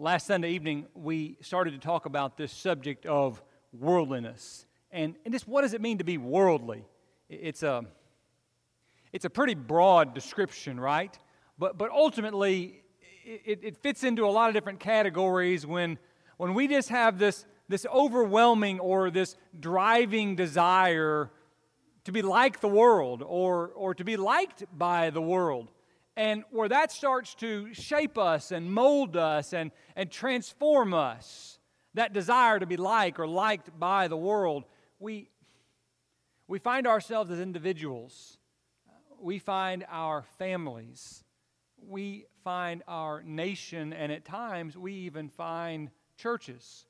last 0.00 0.26
Sunday 0.26 0.52
evening, 0.52 0.86
we 0.94 1.36
started 1.42 1.72
to 1.72 1.78
talk 1.78 2.06
about 2.06 2.38
this 2.38 2.50
subject 2.52 3.04
of 3.04 3.42
worldliness. 3.70 4.64
And, 4.90 5.14
and 5.26 5.34
just 5.34 5.46
what 5.46 5.60
does 5.60 5.74
it 5.74 5.82
mean 5.82 5.98
to 5.98 6.04
be 6.04 6.16
worldly? 6.16 6.86
It's 7.28 7.62
a, 7.62 7.84
it's 9.12 9.26
a 9.26 9.30
pretty 9.30 9.54
broad 9.54 10.14
description, 10.14 10.80
right? 10.80 11.16
But, 11.58 11.76
but 11.76 11.90
ultimately, 11.90 12.80
it, 13.24 13.60
it 13.62 13.76
fits 13.76 14.02
into 14.02 14.24
a 14.24 14.32
lot 14.32 14.48
of 14.48 14.54
different 14.54 14.80
categories 14.80 15.66
when, 15.66 15.98
when 16.38 16.54
we 16.54 16.66
just 16.66 16.88
have 16.88 17.18
this, 17.18 17.44
this 17.68 17.84
overwhelming 17.92 18.80
or 18.80 19.10
this 19.10 19.36
driving 19.60 20.34
desire 20.34 21.30
to 22.04 22.12
be 22.12 22.22
like 22.22 22.60
the 22.60 22.68
world 22.68 23.22
or, 23.22 23.68
or 23.76 23.94
to 23.94 24.04
be 24.04 24.16
liked 24.16 24.64
by 24.72 25.10
the 25.10 25.20
world. 25.20 25.68
And 26.20 26.44
where 26.50 26.68
that 26.68 26.92
starts 26.92 27.34
to 27.36 27.72
shape 27.72 28.18
us 28.18 28.52
and 28.52 28.70
mold 28.70 29.16
us 29.16 29.54
and, 29.54 29.70
and 29.96 30.10
transform 30.10 30.92
us, 30.92 31.58
that 31.94 32.12
desire 32.12 32.58
to 32.58 32.66
be 32.66 32.76
like 32.76 33.18
or 33.18 33.26
liked 33.26 33.70
by 33.80 34.06
the 34.06 34.18
world, 34.18 34.64
we, 34.98 35.30
we 36.46 36.58
find 36.58 36.86
ourselves 36.86 37.30
as 37.30 37.40
individuals. 37.40 38.36
We 39.18 39.38
find 39.38 39.86
our 39.88 40.24
families. 40.36 41.24
We 41.78 42.26
find 42.44 42.82
our 42.86 43.22
nation, 43.22 43.94
and 43.94 44.12
at 44.12 44.26
times 44.26 44.76
we 44.76 44.92
even 44.92 45.30
find 45.30 45.88
churches 46.18 46.84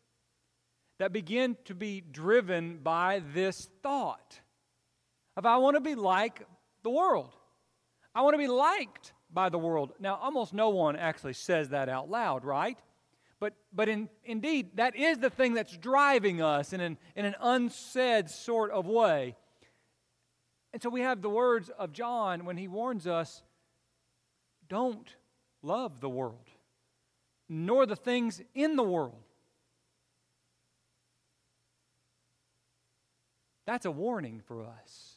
that 0.98 1.12
begin 1.12 1.56
to 1.66 1.74
be 1.76 2.00
driven 2.00 2.78
by 2.78 3.22
this 3.32 3.68
thought 3.80 4.40
of 5.36 5.46
I 5.46 5.58
want 5.58 5.76
to 5.76 5.80
be 5.80 5.94
like 5.94 6.42
the 6.82 6.90
world. 6.90 7.32
I 8.12 8.22
want 8.22 8.34
to 8.34 8.38
be 8.38 8.48
liked 8.48 9.12
by 9.32 9.48
the 9.48 9.58
world. 9.58 9.92
Now, 9.98 10.16
almost 10.16 10.52
no 10.52 10.70
one 10.70 10.96
actually 10.96 11.34
says 11.34 11.70
that 11.70 11.88
out 11.88 12.10
loud, 12.10 12.44
right? 12.44 12.78
But, 13.38 13.54
but 13.72 13.88
in, 13.88 14.08
indeed, 14.24 14.76
that 14.76 14.94
is 14.96 15.18
the 15.18 15.30
thing 15.30 15.54
that's 15.54 15.76
driving 15.76 16.42
us 16.42 16.72
in 16.72 16.80
an, 16.80 16.98
in 17.16 17.24
an 17.24 17.34
unsaid 17.40 18.28
sort 18.28 18.70
of 18.70 18.86
way. 18.86 19.36
And 20.72 20.82
so 20.82 20.90
we 20.90 21.00
have 21.00 21.22
the 21.22 21.30
words 21.30 21.70
of 21.78 21.92
John 21.92 22.44
when 22.44 22.56
he 22.56 22.68
warns 22.68 23.06
us 23.06 23.42
don't 24.68 25.08
love 25.62 26.00
the 26.00 26.08
world, 26.08 26.48
nor 27.48 27.86
the 27.86 27.96
things 27.96 28.40
in 28.54 28.76
the 28.76 28.84
world. 28.84 29.22
That's 33.66 33.86
a 33.86 33.90
warning 33.90 34.42
for 34.46 34.64
us. 34.64 35.14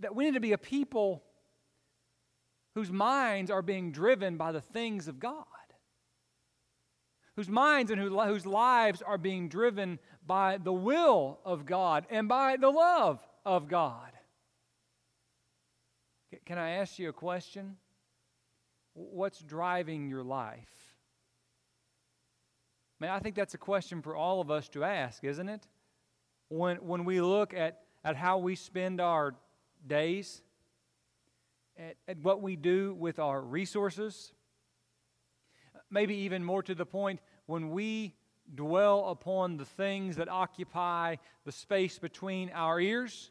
That 0.00 0.14
we 0.14 0.24
need 0.24 0.34
to 0.34 0.40
be 0.40 0.52
a 0.52 0.58
people 0.58 1.22
whose 2.74 2.90
minds 2.90 3.50
are 3.50 3.62
being 3.62 3.92
driven 3.92 4.36
by 4.36 4.52
the 4.52 4.60
things 4.60 5.08
of 5.08 5.18
God, 5.18 5.44
whose 7.36 7.48
minds 7.48 7.90
and 7.90 8.00
whose 8.00 8.46
lives 8.46 9.02
are 9.02 9.18
being 9.18 9.48
driven 9.48 9.98
by 10.26 10.58
the 10.58 10.72
will 10.72 11.40
of 11.44 11.66
God 11.66 12.06
and 12.10 12.28
by 12.28 12.56
the 12.56 12.70
love 12.70 13.26
of 13.44 13.68
God. 13.68 14.12
Can 16.46 16.58
I 16.58 16.70
ask 16.70 16.98
you 16.98 17.08
a 17.08 17.12
question? 17.12 17.76
What's 18.94 19.40
driving 19.40 20.08
your 20.08 20.22
life? 20.22 20.94
I 23.00 23.04
mean, 23.04 23.10
I 23.12 23.18
think 23.18 23.34
that's 23.34 23.54
a 23.54 23.58
question 23.58 24.02
for 24.02 24.14
all 24.14 24.40
of 24.40 24.50
us 24.50 24.68
to 24.70 24.84
ask, 24.84 25.24
isn't 25.24 25.48
it? 25.48 25.66
When, 26.48 26.76
when 26.78 27.04
we 27.04 27.20
look 27.20 27.54
at, 27.54 27.80
at 28.04 28.16
how 28.16 28.38
we 28.38 28.56
spend 28.56 29.00
our 29.00 29.34
days, 29.86 30.42
at, 31.80 31.96
at 32.06 32.18
what 32.22 32.42
we 32.42 32.56
do 32.56 32.94
with 32.94 33.18
our 33.18 33.40
resources. 33.40 34.32
Maybe 35.90 36.14
even 36.18 36.44
more 36.44 36.62
to 36.62 36.74
the 36.74 36.86
point, 36.86 37.20
when 37.46 37.70
we 37.70 38.14
dwell 38.54 39.08
upon 39.08 39.56
the 39.56 39.64
things 39.64 40.16
that 40.16 40.28
occupy 40.28 41.16
the 41.44 41.52
space 41.52 41.98
between 41.98 42.50
our 42.50 42.80
ears, 42.80 43.30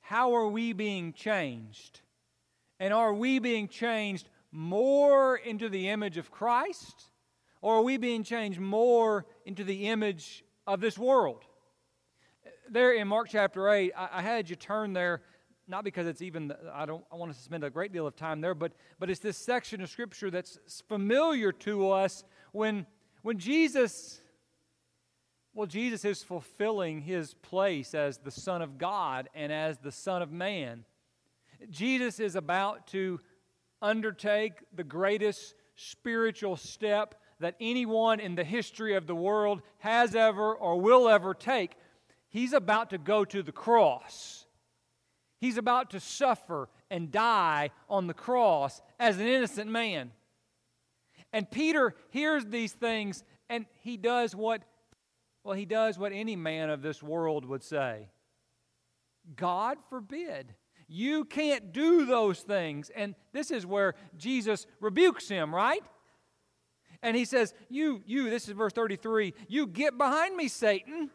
how 0.00 0.34
are 0.34 0.48
we 0.48 0.72
being 0.72 1.12
changed? 1.12 2.00
And 2.80 2.92
are 2.92 3.12
we 3.12 3.38
being 3.38 3.68
changed 3.68 4.28
more 4.50 5.36
into 5.36 5.68
the 5.68 5.88
image 5.88 6.16
of 6.16 6.30
Christ? 6.30 7.10
Or 7.60 7.76
are 7.76 7.82
we 7.82 7.96
being 7.96 8.22
changed 8.22 8.60
more 8.60 9.26
into 9.44 9.64
the 9.64 9.88
image 9.88 10.44
of 10.66 10.80
this 10.80 10.96
world? 10.98 11.44
There 12.70 12.92
in 12.92 13.08
Mark 13.08 13.28
chapter 13.30 13.68
8, 13.68 13.92
I, 13.96 14.08
I 14.12 14.22
had 14.22 14.48
you 14.48 14.56
turn 14.56 14.92
there 14.92 15.22
not 15.68 15.84
because 15.84 16.06
it's 16.06 16.22
even 16.22 16.52
i 16.72 16.86
don't 16.86 17.04
i 17.12 17.16
want 17.16 17.32
to 17.32 17.38
spend 17.38 17.62
a 17.62 17.70
great 17.70 17.92
deal 17.92 18.06
of 18.06 18.16
time 18.16 18.40
there 18.40 18.54
but 18.54 18.72
but 18.98 19.10
it's 19.10 19.20
this 19.20 19.36
section 19.36 19.80
of 19.80 19.88
scripture 19.88 20.30
that's 20.30 20.58
familiar 20.88 21.52
to 21.52 21.90
us 21.90 22.24
when 22.52 22.86
when 23.22 23.38
jesus 23.38 24.20
well 25.54 25.66
jesus 25.66 26.04
is 26.04 26.22
fulfilling 26.22 27.00
his 27.00 27.34
place 27.34 27.94
as 27.94 28.18
the 28.18 28.30
son 28.30 28.62
of 28.62 28.78
god 28.78 29.28
and 29.34 29.52
as 29.52 29.78
the 29.78 29.92
son 29.92 30.22
of 30.22 30.30
man. 30.30 30.84
Jesus 31.70 32.20
is 32.20 32.36
about 32.36 32.86
to 32.88 33.20
undertake 33.82 34.52
the 34.74 34.84
greatest 34.84 35.54
spiritual 35.76 36.56
step 36.56 37.14
that 37.40 37.54
anyone 37.60 38.20
in 38.20 38.34
the 38.34 38.44
history 38.44 38.94
of 38.94 39.06
the 39.06 39.14
world 39.14 39.62
has 39.78 40.14
ever 40.14 40.54
or 40.54 40.80
will 40.80 41.08
ever 41.08 41.34
take. 41.34 41.72
He's 42.28 42.52
about 42.52 42.90
to 42.90 42.98
go 42.98 43.24
to 43.24 43.42
the 43.42 43.52
cross 43.52 44.37
He's 45.40 45.56
about 45.56 45.90
to 45.90 46.00
suffer 46.00 46.68
and 46.90 47.10
die 47.10 47.70
on 47.88 48.06
the 48.06 48.14
cross 48.14 48.82
as 48.98 49.18
an 49.18 49.26
innocent 49.26 49.70
man. 49.70 50.12
And 51.32 51.50
Peter 51.50 51.94
hears 52.10 52.44
these 52.46 52.72
things 52.72 53.22
and 53.48 53.66
he 53.80 53.96
does 53.96 54.34
what 54.34 54.62
well 55.44 55.54
he 55.54 55.64
does 55.64 55.98
what 55.98 56.12
any 56.12 56.36
man 56.36 56.70
of 56.70 56.82
this 56.82 57.02
world 57.02 57.44
would 57.44 57.62
say. 57.62 58.08
God 59.36 59.78
forbid. 59.88 60.54
You 60.88 61.26
can't 61.26 61.72
do 61.72 62.06
those 62.06 62.40
things. 62.40 62.90
And 62.94 63.14
this 63.32 63.50
is 63.50 63.66
where 63.66 63.94
Jesus 64.16 64.66
rebukes 64.80 65.28
him, 65.28 65.54
right? 65.54 65.82
And 67.02 67.16
he 67.16 67.26
says, 67.26 67.54
You, 67.68 68.02
you, 68.06 68.30
this 68.30 68.48
is 68.48 68.54
verse 68.54 68.72
33, 68.72 69.34
you 69.48 69.66
get 69.66 69.98
behind 69.98 70.34
me, 70.34 70.48
Satan. 70.48 71.10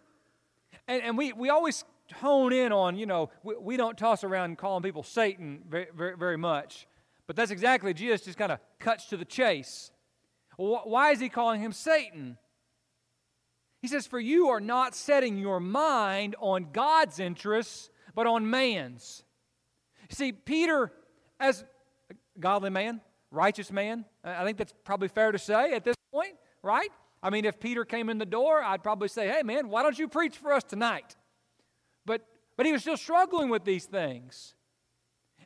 And, 0.88 1.02
and 1.02 1.18
we, 1.18 1.34
we 1.34 1.50
always 1.50 1.84
hone 2.12 2.54
in 2.54 2.72
on, 2.72 2.98
you 2.98 3.06
know, 3.06 3.30
we, 3.44 3.56
we 3.58 3.78
don't 3.78 3.98
toss 3.98 4.24
around 4.24 4.58
calling 4.58 4.84
people 4.84 5.04
Satan 5.04 5.62
very, 5.68 5.88
very, 5.96 6.18
very 6.18 6.38
much. 6.38 6.88
But 7.28 7.36
that's 7.36 7.52
exactly, 7.52 7.94
Jesus 7.94 8.22
just 8.22 8.38
kind 8.38 8.52
of 8.52 8.60
cuts 8.80 9.06
to 9.08 9.18
the 9.18 9.26
chase. 9.26 9.92
why 10.58 11.12
is 11.12 11.20
he 11.20 11.30
calling 11.30 11.62
him 11.62 11.72
Satan? 11.72 12.38
He 13.82 13.88
says, 13.88 14.08
For 14.08 14.20
you 14.20 14.50
are 14.50 14.60
not 14.60 14.96
setting 14.96 15.38
your 15.38 15.60
mind 15.60 16.36
on 16.40 16.68
God's 16.72 17.20
interests, 17.20 17.90
but 18.16 18.28
on 18.28 18.50
man's. 18.50 19.24
See, 20.10 20.32
Peter, 20.32 20.92
as 21.40 21.64
a 22.10 22.16
godly 22.40 22.70
man, 22.70 23.02
righteous 23.32 23.72
man, 23.72 24.06
I 24.24 24.44
think 24.44 24.58
that's 24.58 24.74
probably 24.84 25.08
fair 25.08 25.32
to 25.32 25.40
say 25.40 25.74
at 25.74 25.84
this 25.84 25.96
point, 26.12 26.36
right? 26.62 26.90
I 27.22 27.30
mean, 27.30 27.46
if 27.46 27.60
Peter 27.60 27.84
came 27.86 28.10
in 28.10 28.18
the 28.18 28.26
door, 28.26 28.62
I'd 28.62 28.84
probably 28.84 29.08
say, 29.08 29.28
Hey, 29.28 29.44
man, 29.44 29.70
why 29.70 29.82
don't 29.84 29.98
you 29.98 30.08
preach 30.08 30.38
for 30.38 30.54
us 30.54 30.64
tonight? 30.64 31.16
But, 32.56 32.66
he 32.66 32.72
was 32.72 32.82
still 32.82 32.98
struggling 32.98 33.50
with 33.50 33.66
these 33.66 33.86
things. 33.86 34.54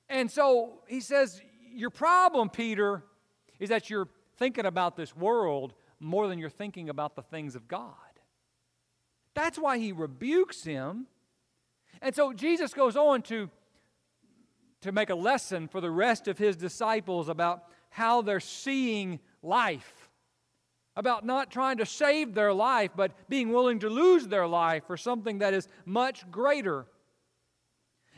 And 0.10 0.30
so 0.30 0.82
he 0.88 1.00
says, 1.00 1.42
Your 1.74 1.90
problem, 1.90 2.50
Peter, 2.50 3.04
is 3.60 3.70
that 3.70 3.90
you're 3.90 4.10
thinking 4.38 4.66
about 4.66 4.96
this 4.96 5.16
world 5.16 5.74
more 6.00 6.28
than 6.28 6.38
you're 6.38 6.50
thinking 6.50 6.90
about 6.90 7.16
the 7.16 7.22
things 7.22 7.56
of 7.56 7.68
God. 7.68 7.94
That's 9.34 9.58
why 9.58 9.78
he 9.78 9.92
rebukes 9.92 10.64
him. 10.64 11.08
And 12.02 12.14
so 12.14 12.34
Jesus 12.34 12.74
goes 12.74 12.96
on 12.96 13.22
to, 13.24 13.50
to 14.82 14.92
make 14.92 15.10
a 15.10 15.16
lesson 15.16 15.68
for 15.68 15.82
the 15.82 15.92
rest 15.92 16.28
of 16.28 16.38
his 16.38 16.56
disciples 16.56 17.30
about 17.30 17.64
how 17.90 18.22
they're 18.22 18.40
seeing 18.40 19.20
life 19.42 20.08
about 20.98 21.24
not 21.24 21.52
trying 21.52 21.78
to 21.78 21.86
save 21.86 22.34
their 22.34 22.52
life, 22.52 22.90
but 22.96 23.12
being 23.30 23.54
willing 23.54 23.78
to 23.78 23.88
lose 23.88 24.28
their 24.28 24.48
life 24.48 24.84
for 24.88 24.98
something 24.98 25.38
that 25.38 25.54
is 25.54 25.68
much 25.86 26.30
greater. 26.32 26.88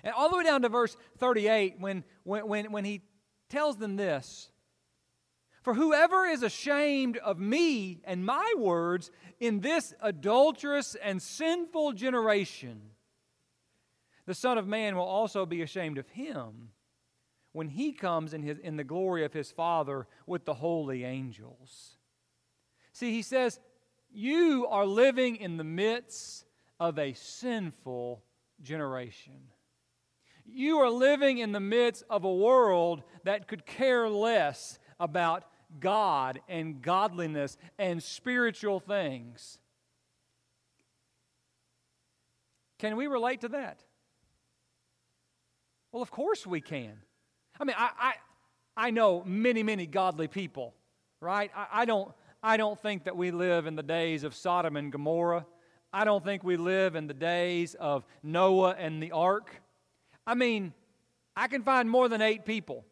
And 0.04 0.14
all 0.14 0.30
the 0.30 0.38
way 0.38 0.44
down 0.44 0.62
to 0.62 0.70
verse 0.70 0.96
38, 1.18 1.76
when, 1.80 2.04
when, 2.24 2.48
when, 2.48 2.72
when 2.72 2.86
he 2.86 3.02
tells 3.50 3.78
them 3.78 3.96
this 3.96 4.50
For 5.62 5.74
whoever 5.74 6.26
is 6.26 6.44
ashamed 6.44 7.18
of 7.18 7.40
me 7.40 8.02
and 8.04 8.26
my 8.26 8.54
words 8.58 9.12
in 9.40 9.62
this 9.62 9.94
adulterous 10.02 10.96
and 10.96 11.22
sinful 11.22 11.94
generation, 11.94 12.82
the 14.26 14.36
Son 14.36 14.58
of 14.58 14.68
Man 14.68 14.96
will 14.96 15.04
also 15.04 15.46
be 15.46 15.62
ashamed 15.62 15.98
of 15.98 16.08
him 16.10 16.70
when 17.52 17.68
he 17.68 17.92
comes 17.92 18.34
in, 18.34 18.44
his, 18.44 18.60
in 18.60 18.78
the 18.78 18.84
glory 18.84 19.26
of 19.26 19.34
his 19.34 19.52
Father 19.52 20.08
with 20.28 20.46
the 20.46 20.54
holy 20.54 21.04
angels. 21.04 21.98
See, 22.94 23.12
he 23.12 23.22
says, 23.22 23.60
You 24.12 24.68
are 24.70 24.86
living 24.86 25.38
in 25.38 25.58
the 25.58 25.64
midst 25.64 26.46
of 26.80 27.00
a 27.00 27.14
sinful 27.14 28.24
generation. 28.62 29.50
You 30.54 30.80
are 30.80 30.90
living 30.90 31.38
in 31.38 31.52
the 31.52 31.60
midst 31.60 32.04
of 32.10 32.24
a 32.24 32.34
world 32.34 33.04
that 33.24 33.48
could 33.48 33.66
care 33.66 34.10
less 34.10 34.80
about 35.00 35.44
God 35.80 36.40
and 36.48 36.82
godliness 36.82 37.58
and 37.78 38.02
spiritual 38.02 38.80
things. 38.80 39.60
Can 42.80 42.96
we 42.96 43.08
relate 43.08 43.42
to 43.42 43.50
that? 43.50 43.84
Well, 45.92 46.02
of 46.02 46.12
course 46.12 46.48
we 46.48 46.62
can. 46.62 46.94
I 47.60 47.64
mean, 47.66 47.76
I, 47.78 47.90
I, 48.00 48.14
I 48.88 48.92
know 48.92 49.24
many, 49.26 49.64
many 49.64 49.86
godly 49.86 50.28
people, 50.28 50.74
right? 51.20 51.52
I, 51.56 51.68
I, 51.72 51.86
don't, 51.86 52.12
I 52.42 52.58
don't 52.58 52.80
think 52.80 53.04
that 53.04 53.18
we 53.18 53.32
live 53.32 53.68
in 53.68 53.76
the 53.76 53.84
days 53.84 54.24
of 54.24 54.34
Sodom 54.34 54.78
and 54.78 54.92
Gomorrah. 54.92 55.46
I 55.92 56.06
don't 56.06 56.24
think 56.24 56.44
we 56.44 56.56
live 56.56 56.96
in 56.96 57.08
the 57.08 57.14
days 57.14 57.76
of 57.76 58.06
Noah 58.24 58.76
and 58.78 59.04
the 59.04 59.12
ark. 59.12 59.62
I 60.30 60.36
mean, 60.36 60.74
I 61.36 61.48
can 61.48 61.64
find 61.64 61.90
more 61.90 62.08
than 62.08 62.22
eight 62.22 62.46
people. 62.46 62.86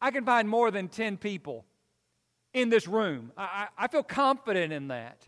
I 0.00 0.12
can 0.12 0.24
find 0.24 0.48
more 0.48 0.70
than 0.70 0.86
10 0.86 1.16
people 1.16 1.64
in 2.52 2.68
this 2.68 2.86
room. 2.86 3.32
I, 3.36 3.42
I, 3.42 3.84
I 3.84 3.88
feel 3.88 4.04
confident 4.04 4.72
in 4.72 4.88
that. 4.88 5.26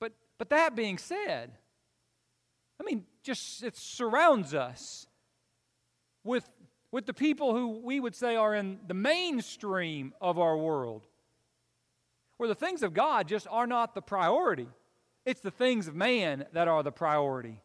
But, 0.00 0.12
but 0.38 0.48
that 0.48 0.74
being 0.74 0.96
said, 0.96 1.50
I 2.80 2.84
mean, 2.84 3.04
just 3.22 3.62
it 3.62 3.76
surrounds 3.76 4.54
us 4.54 5.06
with, 6.24 6.48
with 6.90 7.04
the 7.04 7.12
people 7.12 7.54
who 7.54 7.80
we 7.84 8.00
would 8.00 8.14
say 8.14 8.34
are 8.34 8.54
in 8.54 8.78
the 8.86 8.94
mainstream 8.94 10.14
of 10.22 10.38
our 10.38 10.56
world, 10.56 11.06
where 12.38 12.48
the 12.48 12.54
things 12.54 12.82
of 12.82 12.94
God 12.94 13.28
just 13.28 13.46
are 13.50 13.66
not 13.66 13.94
the 13.94 14.00
priority. 14.00 14.68
It's 15.26 15.42
the 15.42 15.50
things 15.50 15.86
of 15.86 15.94
man 15.94 16.46
that 16.54 16.66
are 16.66 16.82
the 16.82 16.92
priority. 16.92 17.60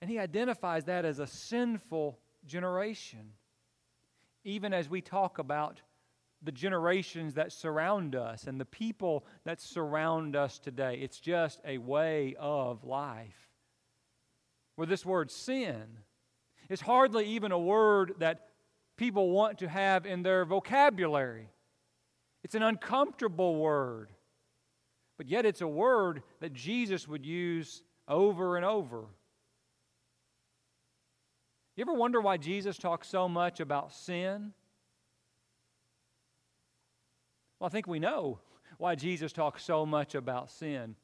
And 0.00 0.10
he 0.10 0.18
identifies 0.18 0.84
that 0.84 1.04
as 1.04 1.18
a 1.18 1.26
sinful 1.26 2.18
generation. 2.46 3.32
Even 4.44 4.72
as 4.72 4.88
we 4.88 5.00
talk 5.00 5.38
about 5.38 5.80
the 6.42 6.52
generations 6.52 7.34
that 7.34 7.52
surround 7.52 8.14
us 8.14 8.44
and 8.44 8.60
the 8.60 8.64
people 8.66 9.24
that 9.44 9.60
surround 9.60 10.36
us 10.36 10.58
today, 10.58 10.98
it's 11.02 11.18
just 11.18 11.60
a 11.64 11.78
way 11.78 12.36
of 12.38 12.84
life. 12.84 13.50
Where 14.76 14.86
this 14.86 15.06
word 15.06 15.30
sin 15.30 15.84
is 16.68 16.80
hardly 16.80 17.26
even 17.26 17.52
a 17.52 17.58
word 17.58 18.14
that 18.18 18.48
people 18.96 19.30
want 19.30 19.58
to 19.58 19.68
have 19.68 20.06
in 20.06 20.22
their 20.22 20.44
vocabulary. 20.44 21.48
It's 22.44 22.54
an 22.54 22.62
uncomfortable 22.62 23.56
word. 23.56 24.10
But 25.16 25.28
yet 25.28 25.46
it's 25.46 25.62
a 25.62 25.68
word 25.68 26.22
that 26.40 26.52
Jesus 26.52 27.08
would 27.08 27.24
use 27.24 27.82
over 28.06 28.56
and 28.56 28.64
over. 28.64 29.06
You 31.76 31.82
ever 31.82 31.92
wonder 31.92 32.20
why 32.20 32.38
Jesus 32.38 32.78
talks 32.78 33.06
so 33.06 33.28
much 33.28 33.60
about 33.60 33.92
sin? 33.92 34.52
Well, 37.60 37.66
I 37.66 37.70
think 37.70 37.86
we 37.86 37.98
know 37.98 38.40
why 38.78 38.94
Jesus 38.94 39.32
talks 39.32 39.62
so 39.62 39.84
much 39.84 40.14
about 40.14 40.50
sin. 40.50 40.96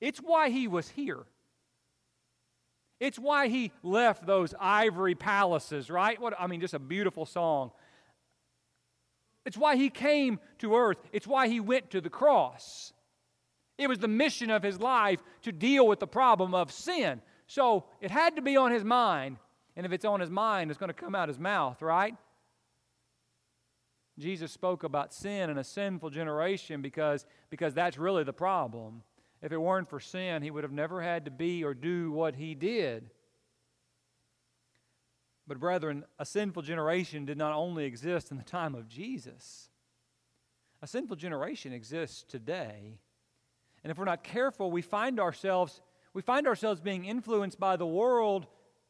It's 0.00 0.18
why 0.18 0.50
he 0.50 0.68
was 0.68 0.88
here. 0.88 1.24
It's 3.00 3.18
why 3.18 3.48
he 3.48 3.72
left 3.82 4.26
those 4.26 4.54
ivory 4.58 5.14
palaces, 5.14 5.90
right? 5.90 6.20
What 6.20 6.34
I 6.38 6.46
mean, 6.46 6.60
just 6.60 6.74
a 6.74 6.78
beautiful 6.78 7.26
song. 7.26 7.72
It's 9.44 9.56
why 9.56 9.76
he 9.76 9.90
came 9.90 10.40
to 10.58 10.76
earth. 10.76 10.98
It's 11.12 11.26
why 11.26 11.48
he 11.48 11.60
went 11.60 11.90
to 11.90 12.00
the 12.00 12.10
cross. 12.10 12.92
It 13.76 13.88
was 13.88 13.98
the 13.98 14.08
mission 14.08 14.50
of 14.50 14.62
his 14.62 14.80
life 14.80 15.22
to 15.42 15.52
deal 15.52 15.86
with 15.86 16.00
the 16.00 16.06
problem 16.06 16.54
of 16.54 16.72
sin. 16.72 17.20
So 17.46 17.84
it 18.00 18.10
had 18.10 18.36
to 18.36 18.42
be 18.42 18.56
on 18.56 18.72
his 18.72 18.82
mind. 18.82 19.36
And 19.76 19.84
if 19.84 19.92
it's 19.92 20.04
on 20.04 20.20
his 20.20 20.30
mind, 20.30 20.70
it's 20.70 20.78
going 20.78 20.88
to 20.88 20.94
come 20.94 21.14
out 21.14 21.28
his 21.28 21.38
mouth, 21.38 21.82
right? 21.82 22.14
Jesus 24.18 24.50
spoke 24.50 24.82
about 24.82 25.12
sin 25.12 25.50
and 25.50 25.58
a 25.58 25.64
sinful 25.64 26.10
generation 26.10 26.80
because, 26.80 27.26
because 27.50 27.74
that's 27.74 27.98
really 27.98 28.24
the 28.24 28.32
problem. 28.32 29.02
If 29.42 29.52
it 29.52 29.58
weren't 29.58 29.90
for 29.90 30.00
sin, 30.00 30.42
he 30.42 30.50
would 30.50 30.64
have 30.64 30.72
never 30.72 31.02
had 31.02 31.26
to 31.26 31.30
be 31.30 31.62
or 31.62 31.74
do 31.74 32.10
what 32.10 32.36
he 32.36 32.54
did. 32.54 33.10
But, 35.46 35.60
brethren, 35.60 36.04
a 36.18 36.24
sinful 36.24 36.62
generation 36.62 37.26
did 37.26 37.38
not 37.38 37.52
only 37.52 37.84
exist 37.84 38.30
in 38.30 38.38
the 38.38 38.42
time 38.42 38.74
of 38.74 38.88
Jesus, 38.88 39.68
a 40.82 40.86
sinful 40.86 41.16
generation 41.16 41.72
exists 41.72 42.24
today. 42.26 42.98
And 43.84 43.90
if 43.90 43.98
we're 43.98 44.04
not 44.06 44.24
careful, 44.24 44.70
we 44.70 44.82
find 44.82 45.20
ourselves, 45.20 45.82
we 46.14 46.22
find 46.22 46.48
ourselves 46.48 46.80
being 46.80 47.04
influenced 47.04 47.60
by 47.60 47.76
the 47.76 47.86
world 47.86 48.46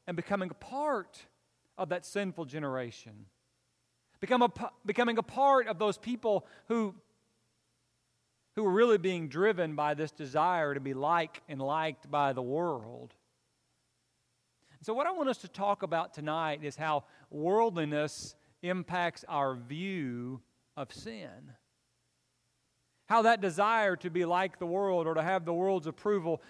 and 0.06 0.16
becoming 0.16 0.50
a 0.50 0.54
part 0.54 1.26
of 1.78 1.88
that 1.90 2.04
sinful 2.04 2.44
generation. 2.44 3.26
Become 4.20 4.42
a, 4.42 4.50
becoming 4.84 5.18
a 5.18 5.22
part 5.22 5.66
of 5.66 5.78
those 5.78 5.98
people 5.98 6.46
who, 6.68 6.94
who 8.54 8.64
are 8.64 8.72
really 8.72 8.98
being 8.98 9.28
driven 9.28 9.74
by 9.74 9.94
this 9.94 10.10
desire 10.10 10.74
to 10.74 10.80
be 10.80 10.94
like 10.94 11.42
and 11.48 11.60
liked 11.60 12.10
by 12.10 12.32
the 12.32 12.42
world. 12.42 13.14
So, 14.82 14.94
what 14.94 15.06
I 15.06 15.12
want 15.12 15.28
us 15.28 15.38
to 15.38 15.48
talk 15.48 15.82
about 15.82 16.14
tonight 16.14 16.60
is 16.62 16.76
how 16.76 17.04
worldliness 17.30 18.34
impacts 18.62 19.24
our 19.28 19.54
view 19.54 20.40
of 20.76 20.92
sin 20.92 21.52
how 23.06 23.22
that 23.22 23.40
desire 23.40 23.96
to 23.96 24.10
be 24.10 24.24
like 24.24 24.58
the 24.58 24.66
world 24.66 25.06
or 25.06 25.14
to 25.14 25.22
have 25.22 25.44
the 25.44 25.54
world's 25.54 25.86
approval 25.86 26.42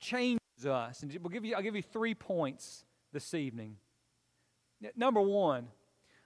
changes 0.00 0.41
us. 0.66 1.02
And 1.02 1.16
we'll 1.20 1.30
give 1.30 1.44
you, 1.44 1.54
I'll 1.54 1.62
give 1.62 1.76
you 1.76 1.82
three 1.82 2.14
points 2.14 2.84
this 3.12 3.34
evening. 3.34 3.76
Number 4.96 5.20
one, 5.20 5.68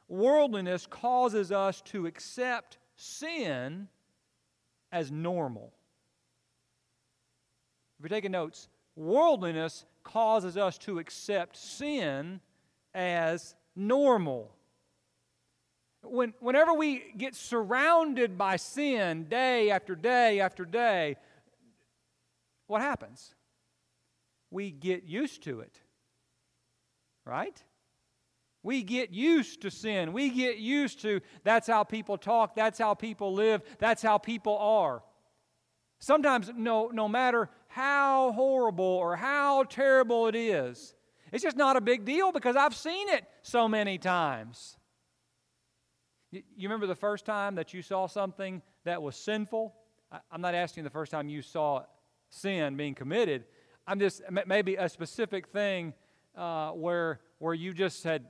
worldliness 0.09 0.87
causes 0.87 1.53
us 1.53 1.81
to 1.83 2.07
accept 2.07 2.79
sin 2.97 3.89
as 4.93 5.11
normal. 5.11 5.73
If 7.99 8.05
you're 8.05 8.09
taking 8.09 8.33
notes, 8.33 8.69
worldliness 8.95 9.85
causes 10.05 10.57
us 10.57 10.79
to 10.79 10.99
accept 10.99 11.57
sin 11.57 12.41
as 12.95 13.55
normal 13.75 14.57
when, 16.09 16.35
whenever 16.41 16.75
we 16.75 17.13
get 17.17 17.35
surrounded 17.35 18.39
by 18.39 18.57
sin 18.57 19.25
day 19.25 19.71
after 19.71 19.95
day 19.95 20.41
after 20.41 20.65
day, 20.65 21.17
what 22.67 22.83
happens? 22.83 23.35
We 24.51 24.71
get 24.71 25.05
used 25.05 25.43
to 25.45 25.61
it. 25.61 25.81
Right? 27.25 27.63
We 28.63 28.83
get 28.83 29.11
used 29.11 29.63
to 29.63 29.71
sin. 29.71 30.13
We 30.13 30.31
get 30.31 30.59
used 30.59 31.01
to 31.03 31.21
that's 31.45 31.67
how 31.67 31.85
people 31.85 32.19
talk, 32.19 32.57
that's 32.57 32.79
how 32.79 32.95
people 32.95 33.33
live, 33.33 33.63
that's 33.79 34.03
how 34.03 34.19
people 34.19 34.59
are. 34.59 35.03
Sometimes, 35.99 36.51
no, 36.55 36.89
no 36.89 37.09
matter 37.09 37.49
how 37.69 38.33
horrible 38.33 38.85
or 38.85 39.17
how 39.17 39.65
terrible 39.65 40.27
it 40.27 40.35
is, 40.35 40.95
it's 41.33 41.43
just 41.43 41.57
not 41.57 41.77
a 41.77 41.81
big 41.81 42.05
deal 42.05 42.33
because 42.33 42.57
I've 42.57 42.75
seen 42.75 43.09
it 43.09 43.25
so 43.43 43.69
many 43.69 43.99
times. 43.99 44.77
You 46.33 46.43
remember 46.69 46.87
the 46.87 46.95
first 46.95 47.25
time 47.25 47.55
that 47.55 47.73
you 47.73 47.83
saw 47.83 48.07
something 48.07 48.63
that 48.85 49.01
was 49.01 49.17
sinful? 49.17 49.75
I'm 50.31 50.41
not 50.41 50.55
asking 50.55 50.85
the 50.85 50.91
first 50.91 51.13
time 51.13 51.29
you 51.29 51.43
saw 51.43 51.85
sin 52.31 52.77
being 52.77 52.95
committed. 52.95 53.45
I'm 53.87 54.01
just 54.01 54.23
maybe 54.47 54.75
a 54.77 54.89
specific 54.89 55.49
thing 55.49 55.95
uh, 56.37 56.71
where 56.71 57.21
where 57.39 57.55
you 57.55 57.73
just 57.73 58.03
had 58.05 58.27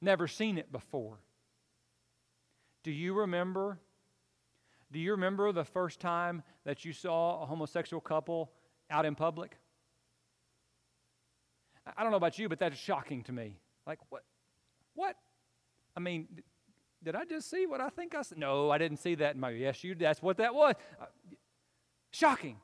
never 0.00 0.26
seen 0.26 0.58
it 0.58 0.72
before. 0.72 1.18
Do 2.82 2.90
you 2.90 3.14
remember? 3.14 3.78
Do 4.90 4.98
you 4.98 5.12
remember 5.12 5.52
the 5.52 5.64
first 5.64 6.00
time 6.00 6.42
that 6.64 6.84
you 6.84 6.92
saw 6.92 7.42
a 7.42 7.46
homosexual 7.46 8.00
couple 8.00 8.50
out 8.90 9.06
in 9.06 9.14
public? 9.14 9.56
I 11.96 12.02
don't 12.02 12.10
know 12.10 12.18
about 12.18 12.38
you, 12.38 12.48
but 12.48 12.58
that's 12.58 12.78
shocking 12.78 13.22
to 13.24 13.32
me. 13.32 13.56
Like 13.86 13.98
what? 14.08 14.22
What? 14.94 15.16
I 15.96 16.00
mean, 16.00 16.28
did 17.02 17.14
I 17.14 17.24
just 17.24 17.50
see 17.50 17.66
what 17.66 17.80
I 17.80 17.88
think 17.88 18.14
I 18.14 18.22
saw? 18.22 18.36
No, 18.36 18.70
I 18.70 18.78
didn't 18.78 18.98
see 18.98 19.14
that 19.16 19.34
in 19.34 19.40
my. 19.40 19.50
Yes, 19.50 19.82
you. 19.84 19.94
That's 19.94 20.22
what 20.22 20.38
that 20.38 20.54
was. 20.54 20.74
Uh, 21.00 21.06
shocking. 22.12 22.58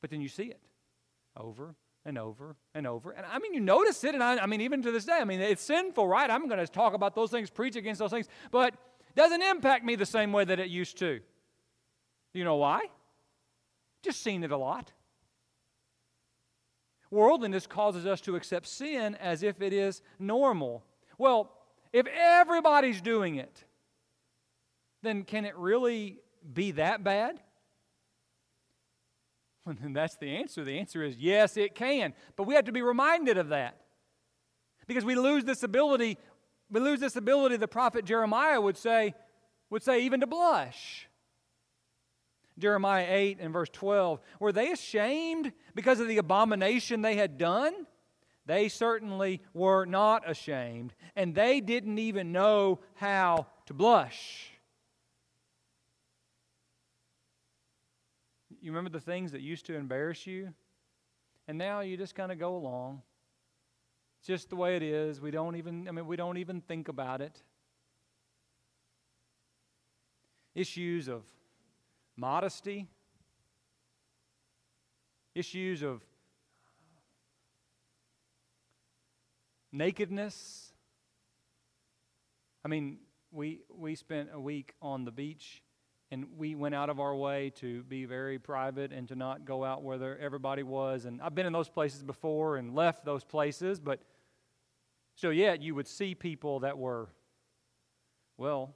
But 0.00 0.10
then 0.10 0.20
you 0.20 0.28
see 0.28 0.44
it 0.44 0.60
over 1.36 1.74
and 2.04 2.18
over 2.18 2.56
and 2.74 2.86
over. 2.86 3.10
And 3.10 3.26
I 3.26 3.38
mean, 3.38 3.54
you 3.54 3.60
notice 3.60 4.02
it, 4.04 4.14
and 4.14 4.22
I, 4.22 4.38
I 4.38 4.46
mean, 4.46 4.60
even 4.60 4.82
to 4.82 4.90
this 4.90 5.04
day, 5.04 5.18
I 5.20 5.24
mean, 5.24 5.40
it's 5.40 5.62
sinful, 5.62 6.06
right? 6.06 6.30
I'm 6.30 6.48
going 6.48 6.58
to 6.58 6.66
talk 6.66 6.94
about 6.94 7.14
those 7.14 7.30
things, 7.30 7.50
preach 7.50 7.76
against 7.76 7.98
those 7.98 8.10
things, 8.10 8.28
but 8.50 8.74
doesn't 9.14 9.42
impact 9.42 9.84
me 9.84 9.96
the 9.96 10.06
same 10.06 10.32
way 10.32 10.44
that 10.44 10.60
it 10.60 10.68
used 10.68 10.98
to. 10.98 11.20
You 12.32 12.44
know 12.44 12.56
why? 12.56 12.82
Just 14.02 14.22
seen 14.22 14.44
it 14.44 14.52
a 14.52 14.56
lot. 14.56 14.92
Worldliness 17.10 17.66
causes 17.66 18.06
us 18.06 18.20
to 18.22 18.36
accept 18.36 18.66
sin 18.66 19.14
as 19.16 19.42
if 19.42 19.60
it 19.62 19.72
is 19.72 20.02
normal. 20.18 20.84
Well, 21.16 21.52
if 21.92 22.06
everybody's 22.06 23.00
doing 23.00 23.36
it, 23.36 23.64
then 25.02 25.24
can 25.24 25.44
it 25.44 25.56
really 25.56 26.20
be 26.52 26.72
that 26.72 27.02
bad? 27.02 27.40
And 29.82 29.94
that's 29.94 30.16
the 30.16 30.36
answer. 30.36 30.64
The 30.64 30.78
answer 30.78 31.02
is 31.02 31.16
yes, 31.16 31.56
it 31.56 31.74
can. 31.74 32.14
But 32.36 32.44
we 32.44 32.54
have 32.54 32.64
to 32.64 32.72
be 32.72 32.82
reminded 32.82 33.36
of 33.36 33.50
that. 33.50 33.76
Because 34.86 35.04
we 35.04 35.14
lose 35.14 35.44
this 35.44 35.62
ability 35.62 36.16
we 36.70 36.80
lose 36.80 37.00
this 37.00 37.16
ability, 37.16 37.56
the 37.56 37.68
prophet 37.68 38.04
Jeremiah 38.04 38.60
would 38.60 38.76
say, 38.76 39.14
would 39.70 39.82
say 39.82 40.02
even 40.02 40.20
to 40.20 40.26
blush. 40.26 41.08
Jeremiah 42.58 43.06
8 43.08 43.38
and 43.40 43.52
verse 43.52 43.68
12. 43.72 44.20
Were 44.40 44.52
they 44.52 44.72
ashamed 44.72 45.52
because 45.74 46.00
of 46.00 46.08
the 46.08 46.18
abomination 46.18 47.02
they 47.02 47.16
had 47.16 47.38
done? 47.38 47.86
They 48.46 48.68
certainly 48.68 49.42
were 49.52 49.84
not 49.84 50.28
ashamed, 50.28 50.94
and 51.14 51.34
they 51.34 51.60
didn't 51.60 51.98
even 51.98 52.32
know 52.32 52.80
how 52.94 53.46
to 53.66 53.74
blush. 53.74 54.50
You 58.60 58.72
remember 58.72 58.90
the 58.90 59.00
things 59.00 59.32
that 59.32 59.40
used 59.40 59.66
to 59.66 59.74
embarrass 59.74 60.26
you? 60.26 60.52
And 61.46 61.56
now 61.56 61.80
you 61.80 61.96
just 61.96 62.14
kind 62.14 62.32
of 62.32 62.38
go 62.38 62.56
along. 62.56 63.02
It's 64.18 64.26
just 64.26 64.50
the 64.50 64.56
way 64.56 64.76
it 64.76 64.82
is. 64.82 65.20
We 65.20 65.30
don't 65.30 65.56
even, 65.56 65.88
I 65.88 65.92
mean, 65.92 66.06
we 66.06 66.16
don't 66.16 66.36
even 66.38 66.60
think 66.60 66.88
about 66.88 67.20
it. 67.20 67.42
Issues 70.54 71.08
of 71.08 71.22
modesty, 72.16 72.88
issues 75.34 75.82
of 75.82 76.02
nakedness. 79.70 80.72
I 82.64 82.68
mean, 82.68 82.98
we, 83.30 83.60
we 83.72 83.94
spent 83.94 84.30
a 84.32 84.40
week 84.40 84.74
on 84.82 85.04
the 85.04 85.12
beach 85.12 85.62
and 86.10 86.26
we 86.38 86.54
went 86.54 86.74
out 86.74 86.88
of 86.88 87.00
our 87.00 87.14
way 87.14 87.50
to 87.56 87.82
be 87.84 88.04
very 88.06 88.38
private 88.38 88.92
and 88.92 89.08
to 89.08 89.14
not 89.14 89.44
go 89.44 89.64
out 89.64 89.82
where 89.82 90.18
everybody 90.18 90.62
was. 90.62 91.04
And 91.04 91.20
I've 91.20 91.34
been 91.34 91.46
in 91.46 91.52
those 91.52 91.68
places 91.68 92.02
before 92.02 92.56
and 92.56 92.74
left 92.74 93.04
those 93.04 93.24
places, 93.24 93.78
but 93.78 94.00
still, 95.14 95.32
yet 95.32 95.60
you 95.60 95.74
would 95.74 95.86
see 95.86 96.14
people 96.14 96.60
that 96.60 96.78
were, 96.78 97.10
well, 98.38 98.74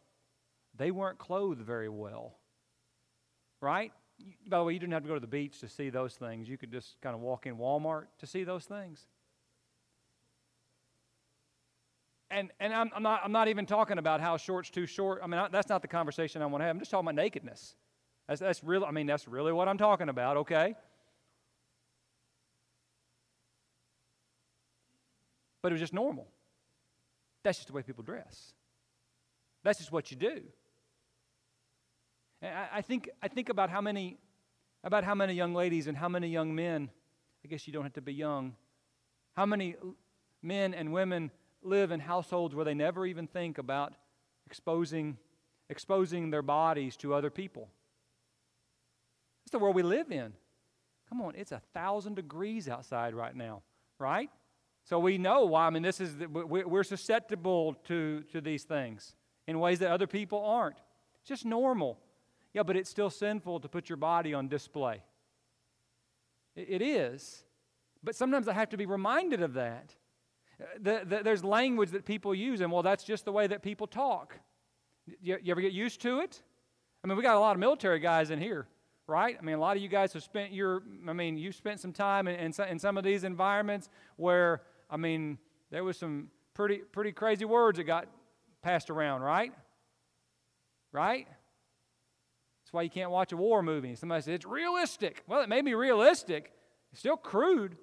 they 0.77 0.91
weren't 0.91 1.19
clothed 1.19 1.63
very 1.63 1.89
well, 1.89 2.37
right? 3.61 3.93
By 4.47 4.59
the 4.59 4.65
way, 4.65 4.75
you 4.75 4.79
didn't 4.79 4.93
have 4.93 5.03
to 5.03 5.09
go 5.09 5.15
to 5.15 5.21
the 5.21 5.27
beach 5.27 5.61
to 5.61 5.69
see 5.69 5.89
those 5.89 6.15
things. 6.15 6.49
You 6.49 6.59
could 6.59 6.71
just 6.71 7.01
kind 7.01 7.15
of 7.15 7.23
walk 7.23 7.47
in 7.47 7.57
Walmart 7.57 8.07
to 8.19 8.27
see 8.27 8.45
those 8.45 8.65
things. 8.65 9.07
And 12.33 12.51
and 12.59 12.75
I'm, 12.75 12.91
I'm, 12.95 13.03
not 13.03 13.21
I'm 13.25 13.33
not 13.33 13.49
even 13.49 13.67
talking 13.67 13.99
about 13.99 14.21
how 14.21 14.37
short's 14.37 14.71
too 14.71 14.87
short. 14.87 15.21
I 15.23 15.27
mean, 15.27 15.39
I, 15.39 15.49
that's 15.49 15.69
not 15.69 15.83
the 15.83 15.89
conversation 15.89 16.43
I 16.43 16.47
want 16.47 16.63
to 16.63 16.67
have. 16.67 16.75
I'm 16.75 16.81
just 16.81 16.91
talking 16.91 17.07
about 17.07 17.15
nakedness. 17.15 17.75
That's 18.29 18.41
that's 18.41 18.65
real. 18.65 18.85
I 18.85 18.91
mean, 18.91 19.07
that's 19.07 19.29
really 19.29 19.53
what 19.53 19.69
I'm 19.69 19.79
talking 19.79 20.09
about. 20.09 20.39
Okay. 20.39 20.75
But 25.61 25.71
it 25.71 25.75
was 25.75 25.81
just 25.81 25.95
normal. 25.95 26.27
That's 27.45 27.59
just 27.59 27.69
the 27.69 27.75
way 27.75 27.83
people 27.83 28.03
dress. 28.03 28.53
That's 29.63 29.79
just 29.79 29.93
what 29.93 30.11
you 30.11 30.17
do. 30.17 30.43
And 32.41 32.55
I, 32.55 32.69
I 32.75 32.83
think 32.83 33.11
I 33.23 33.29
think 33.29 33.49
about 33.49 33.71
how 33.71 33.81
many 33.81 34.19
about 34.85 35.05
how 35.05 35.15
many 35.15 35.35
young 35.35 35.55
ladies 35.55 35.87
and 35.87 35.97
how 35.97 36.09
many 36.09 36.29
young 36.29 36.55
men. 36.55 36.91
I 37.45 37.49
guess 37.49 37.67
you 37.67 37.73
don't 37.73 37.83
have 37.83 37.95
to 37.95 38.01
be 38.01 38.15
young. 38.15 38.55
How 39.35 39.47
many 39.47 39.75
men 40.43 40.75
and 40.75 40.93
women 40.93 41.31
live 41.63 41.91
in 41.91 42.01
households 42.01 42.55
where 42.55 42.65
they 42.65 42.75
never 42.75 43.07
even 43.07 43.27
think 43.27 43.59
about 43.59 43.95
exposing, 44.47 45.17
exposing 45.69 46.31
their 46.31 46.43
bodies 46.43 46.97
to 46.99 47.15
other 47.15 47.31
people. 47.31 47.69
It's 49.45 49.53
the 49.53 49.59
world 49.59 49.75
we 49.75 49.83
live 49.83 50.11
in. 50.11 50.33
Come 51.09 51.21
on, 51.21 51.35
it's 51.37 51.53
a 51.53 51.61
thousand 51.75 52.15
degrees 52.15 52.69
outside 52.69 53.15
right 53.15 53.35
now, 53.35 53.63
right? 53.99 54.31
So 54.85 54.99
we 54.99 55.19
know 55.19 55.45
why. 55.45 55.67
I 55.67 55.71
mean, 55.71 55.83
this 55.83 56.01
is 56.01 56.15
we're 56.29 56.85
susceptible 56.85 57.75
to 57.85 58.23
to 58.33 58.41
these 58.41 58.65
things 58.65 59.15
in 59.47 59.61
ways 59.61 59.79
that 59.81 59.91
other 59.91 60.07
people 60.07 60.45
aren't. 60.45 60.77
It's 61.21 61.29
just 61.29 61.45
normal. 61.45 61.99
Yeah, 62.53 62.63
but 62.63 62.77
it's 62.77 62.91
still 62.91 63.11
sinful 63.11 63.61
to 63.61 63.69
put 63.69 63.89
your 63.89 63.97
body 63.97 64.35
on 64.35 64.49
display. 64.49 65.03
It 66.55 66.83
is. 66.83 67.45
But 68.03 68.17
sometimes 68.17 68.49
I 68.49 68.53
have 68.53 68.71
to 68.71 68.77
be 68.77 68.87
reminded 68.87 69.43
of 69.43 69.55
that. 69.55 69.95
Uh, 70.61 70.65
the, 70.81 71.03
the, 71.05 71.23
there's 71.23 71.45
language 71.45 71.91
that 71.91 72.05
people 72.05 72.35
use, 72.35 72.61
and 72.61 72.71
well, 72.71 72.83
that's 72.83 73.05
just 73.05 73.25
the 73.25 73.33
way 73.33 73.47
that 73.47 73.63
people 73.63 73.87
talk. 73.87 74.39
You, 75.21 75.39
you 75.43 75.51
ever 75.51 75.61
get 75.61 75.73
used 75.73 76.01
to 76.03 76.21
it? 76.21 76.43
I 77.03 77.09
mean, 77.09 77.17
we 77.17 77.23
got 77.23 77.37
a 77.37 77.41
lot 77.41 77.57
of 77.57 77.61
military 77.61 77.99
guys 77.99 78.31
in 78.31 78.39
here, 78.39 78.69
right? 79.07 79.37
I 79.39 79.43
mean, 79.43 79.57
a 79.57 79.59
lot 79.59 79.77
of 79.77 79.83
you 79.83 79.89
guys 79.89 80.13
have 80.13 80.23
spent 80.23 80.53
your, 80.53 80.83
I 81.09 81.13
mean, 81.13 81.37
you've 81.37 81.57
spent 81.57 81.81
some 81.81 81.93
time 81.93 82.29
in, 82.29 82.37
in, 82.39 82.53
in 82.69 82.79
some 82.79 82.97
of 82.97 83.05
these 83.05 83.25
environments 83.25 83.91
where, 84.17 84.63
I 84.89 84.97
mean, 84.97 85.39
there 85.71 85.83
was 85.83 85.97
some 85.97 86.29
pretty, 86.55 86.79
pretty 86.79 87.13
crazy 87.13 87.45
words 87.45 87.79
that 87.79 87.85
got 87.85 88.07
passed 88.63 88.91
around, 88.91 89.23
right? 89.23 89.53
Right? 90.93 91.27
That's 91.27 92.73
why 92.73 92.83
you 92.83 92.91
can't 92.91 93.11
watch 93.11 93.33
a 93.33 93.37
war 93.37 93.63
movie. 93.63 93.97
Somebody 93.97 94.23
says 94.23 94.35
it's 94.35 94.47
realistic. 94.47 95.25
Well, 95.27 95.43
it 95.43 95.49
may 95.49 95.63
be 95.63 95.75
realistic. 95.75 96.53
It's 96.93 97.01
still 97.01 97.17
crude. 97.17 97.77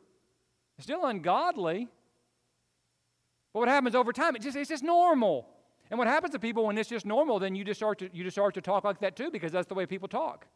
It's 0.78 0.86
still 0.86 1.06
ungodly. 1.06 1.90
But 3.54 3.60
what 3.60 3.68
happens 3.68 3.96
over 3.96 4.14
time? 4.14 4.36
It 4.36 4.42
just, 4.42 4.56
it's 4.56 4.70
just 4.70 4.84
normal. 4.84 5.48
And 5.90 5.98
what 5.98 6.08
happens 6.08 6.34
to 6.34 6.40
people 6.40 6.66
when 6.66 6.78
it's 6.78 6.90
just 6.90 7.06
normal, 7.06 7.40
then 7.40 7.56
you 7.56 7.64
just, 7.64 7.80
start 7.80 8.00
to, 8.00 8.10
you 8.14 8.24
just 8.24 8.36
start 8.36 8.54
to 8.56 8.62
talk 8.62 8.84
like 8.84 9.00
that 9.00 9.16
too 9.16 9.32
because 9.32 9.52
that's 9.52 9.68
the 9.68 9.74
way 9.74 9.86
people 9.86 10.08
talk. 10.08 10.48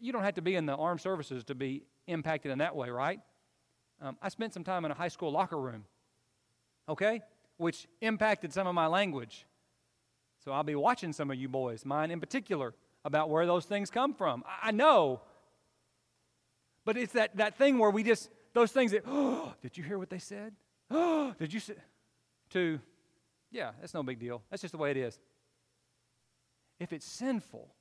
You 0.00 0.12
don't 0.12 0.22
have 0.22 0.34
to 0.34 0.42
be 0.42 0.54
in 0.54 0.66
the 0.66 0.74
armed 0.74 1.00
services 1.00 1.44
to 1.44 1.54
be 1.54 1.82
impacted 2.06 2.52
in 2.52 2.58
that 2.58 2.74
way, 2.74 2.88
right? 2.90 3.20
Um, 4.00 4.16
I 4.22 4.28
spent 4.28 4.54
some 4.54 4.64
time 4.64 4.84
in 4.84 4.90
a 4.90 4.94
high 4.94 5.08
school 5.08 5.30
locker 5.30 5.58
room, 5.58 5.84
okay, 6.88 7.22
which 7.56 7.86
impacted 8.00 8.52
some 8.52 8.66
of 8.66 8.74
my 8.74 8.86
language. 8.86 9.46
So 10.44 10.52
I'll 10.52 10.62
be 10.62 10.74
watching 10.74 11.12
some 11.12 11.30
of 11.30 11.36
you 11.36 11.48
boys, 11.48 11.84
mine 11.84 12.10
in 12.10 12.20
particular, 12.20 12.74
about 13.04 13.30
where 13.30 13.46
those 13.46 13.64
things 13.64 13.90
come 13.90 14.14
from. 14.14 14.42
I, 14.46 14.68
I 14.68 14.70
know. 14.70 15.20
But 16.84 16.96
it's 16.96 17.12
that, 17.14 17.36
that 17.36 17.56
thing 17.56 17.78
where 17.78 17.90
we 17.90 18.02
just, 18.02 18.30
those 18.54 18.70
things 18.72 18.92
that, 18.92 19.02
oh, 19.06 19.54
did 19.62 19.76
you 19.76 19.84
hear 19.84 19.98
what 19.98 20.10
they 20.10 20.18
said? 20.18 20.54
Oh, 20.90 21.34
did 21.38 21.52
you 21.52 21.60
say? 21.60 21.74
To, 22.50 22.80
yeah, 23.50 23.72
that's 23.80 23.94
no 23.94 24.02
big 24.02 24.18
deal. 24.18 24.42
That's 24.50 24.62
just 24.62 24.72
the 24.72 24.78
way 24.78 24.90
it 24.90 24.96
is. 24.96 25.18
If 26.78 26.92
it's 26.92 27.06
sinful, 27.06 27.74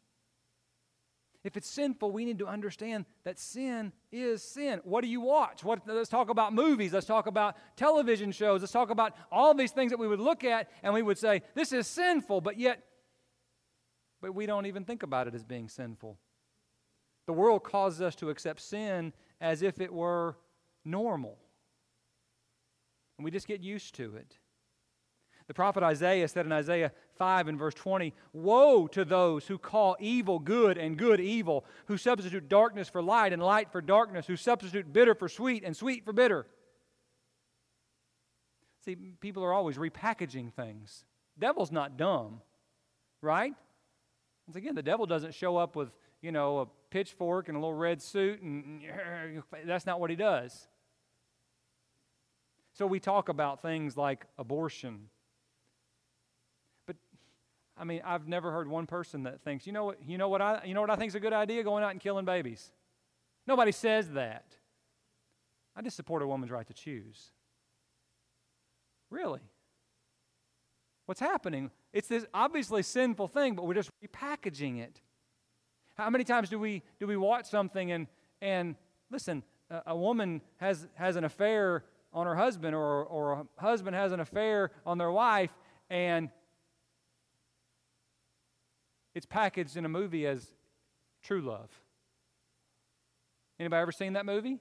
if 1.45 1.55
it's 1.55 1.69
sinful, 1.69 2.11
we 2.11 2.25
need 2.25 2.39
to 2.39 2.47
understand 2.47 3.05
that 3.23 3.37
sin 3.37 3.91
is 4.11 4.41
sin. 4.41 4.81
What 4.83 5.01
do 5.01 5.07
you 5.07 5.21
watch? 5.21 5.63
What, 5.63 5.87
let's 5.87 6.09
talk 6.09 6.29
about 6.29 6.53
movies. 6.53 6.91
Let's 6.91 7.05
talk 7.05 7.27
about 7.27 7.55
television 7.75 8.31
shows. 8.31 8.61
Let's 8.61 8.73
talk 8.73 8.89
about 8.89 9.15
all 9.31 9.53
these 9.53 9.71
things 9.71 9.91
that 9.91 9.99
we 9.99 10.07
would 10.07 10.19
look 10.19 10.43
at 10.43 10.71
and 10.81 10.91
we 10.91 11.03
would 11.03 11.19
say, 11.19 11.43
this 11.53 11.71
is 11.71 11.85
sinful, 11.85 12.41
but 12.41 12.57
yet, 12.57 12.83
but 14.21 14.33
we 14.33 14.47
don't 14.47 14.65
even 14.65 14.85
think 14.85 15.03
about 15.03 15.27
it 15.27 15.35
as 15.35 15.43
being 15.43 15.69
sinful. 15.69 16.17
The 17.27 17.33
world 17.33 17.63
causes 17.63 18.01
us 18.01 18.15
to 18.15 18.31
accept 18.31 18.59
sin 18.61 19.13
as 19.39 19.61
if 19.61 19.79
it 19.79 19.93
were 19.93 20.37
normal. 20.83 21.37
And 23.19 23.25
we 23.25 23.29
just 23.29 23.47
get 23.47 23.61
used 23.61 23.93
to 23.95 24.15
it. 24.15 24.39
The 25.47 25.53
prophet 25.53 25.83
Isaiah 25.83 26.27
said 26.27 26.45
in 26.45 26.51
Isaiah 26.51 26.91
5 27.17 27.47
and 27.47 27.59
verse 27.59 27.75
20 27.75 28.13
Woe 28.33 28.87
to 28.87 29.05
those 29.05 29.45
who 29.45 29.57
call 29.57 29.95
evil 29.99 30.39
good 30.39 30.77
and 30.77 30.97
good 30.97 31.19
evil, 31.19 31.65
who 31.85 31.97
substitute 31.97 32.49
darkness 32.49 32.89
for 32.89 33.01
light 33.01 33.31
and 33.31 33.41
light 33.41 33.71
for 33.71 33.81
darkness, 33.81 34.25
who 34.25 34.35
substitute 34.35 34.91
bitter 34.91 35.13
for 35.13 35.29
sweet 35.29 35.63
and 35.63 35.77
sweet 35.77 36.03
for 36.03 36.13
bitter. 36.13 36.47
See, 38.83 38.95
people 39.19 39.43
are 39.43 39.53
always 39.53 39.77
repackaging 39.77 40.53
things. 40.53 41.05
Devil's 41.37 41.71
not 41.71 41.97
dumb, 41.97 42.41
right? 43.21 43.53
Once 44.47 44.55
again, 44.55 44.75
the 44.75 44.83
devil 44.83 45.05
doesn't 45.05 45.33
show 45.33 45.57
up 45.57 45.75
with, 45.75 45.89
you 46.21 46.31
know, 46.31 46.59
a 46.59 46.65
pitchfork 46.91 47.49
and 47.49 47.57
a 47.57 47.59
little 47.59 47.73
red 47.73 48.01
suit, 48.01 48.41
and 48.41 48.81
that's 49.65 49.85
not 49.85 49.99
what 49.99 50.09
he 50.09 50.15
does. 50.15 50.67
So 52.73 52.85
we 52.85 52.99
talk 52.99 53.29
about 53.29 53.61
things 53.61 53.95
like 53.95 54.25
abortion 54.37 55.09
I 57.77 57.83
mean, 57.83 58.01
I've 58.05 58.27
never 58.27 58.51
heard 58.51 58.67
one 58.67 58.87
person 58.87 59.23
that 59.23 59.41
thinks, 59.41 59.67
you 59.67 59.73
know 59.73 59.85
what, 59.85 59.97
you 60.05 60.17
know 60.17 60.29
what 60.29 60.41
I, 60.41 60.61
you 60.65 60.73
know 60.73 60.81
what 60.81 60.89
I 60.89 60.95
think 60.95 61.09
is 61.09 61.15
a 61.15 61.19
good 61.19 61.33
idea? 61.33 61.63
Going 61.63 61.83
out 61.83 61.91
and 61.91 61.99
killing 61.99 62.25
babies. 62.25 62.71
Nobody 63.47 63.71
says 63.71 64.09
that. 64.11 64.45
I 65.75 65.81
just 65.81 65.95
support 65.95 66.21
a 66.21 66.27
woman's 66.27 66.51
right 66.51 66.65
to 66.67 66.73
choose. 66.73 67.31
Really? 69.09 69.41
What's 71.05 71.19
happening? 71.19 71.69
It's 71.93 72.07
this 72.07 72.25
obviously 72.33 72.81
sinful 72.81 73.27
thing, 73.27 73.55
but 73.55 73.65
we're 73.65 73.73
just 73.73 73.91
repackaging 74.03 74.79
it. 74.79 75.01
How 75.95 76.09
many 76.09 76.23
times 76.23 76.49
do 76.49 76.59
we 76.59 76.81
do 76.99 77.07
we 77.07 77.17
watch 77.17 77.45
something 77.45 77.91
and 77.91 78.07
and 78.41 78.75
listen, 79.11 79.43
a, 79.69 79.81
a 79.87 79.95
woman 79.95 80.41
has 80.57 80.87
has 80.95 81.15
an 81.15 81.23
affair 81.23 81.83
on 82.11 82.25
her 82.25 82.35
husband, 82.35 82.75
or 82.75 83.03
or 83.05 83.33
a 83.33 83.61
husband 83.61 83.95
has 83.95 84.11
an 84.11 84.19
affair 84.19 84.71
on 84.85 84.97
their 84.97 85.11
wife, 85.11 85.51
and 85.89 86.29
it's 89.15 89.25
packaged 89.25 89.77
in 89.77 89.85
a 89.85 89.89
movie 89.89 90.27
as 90.27 90.45
true 91.23 91.41
love. 91.41 91.71
Anybody 93.59 93.81
ever 93.81 93.91
seen 93.91 94.13
that 94.13 94.25
movie? 94.25 94.59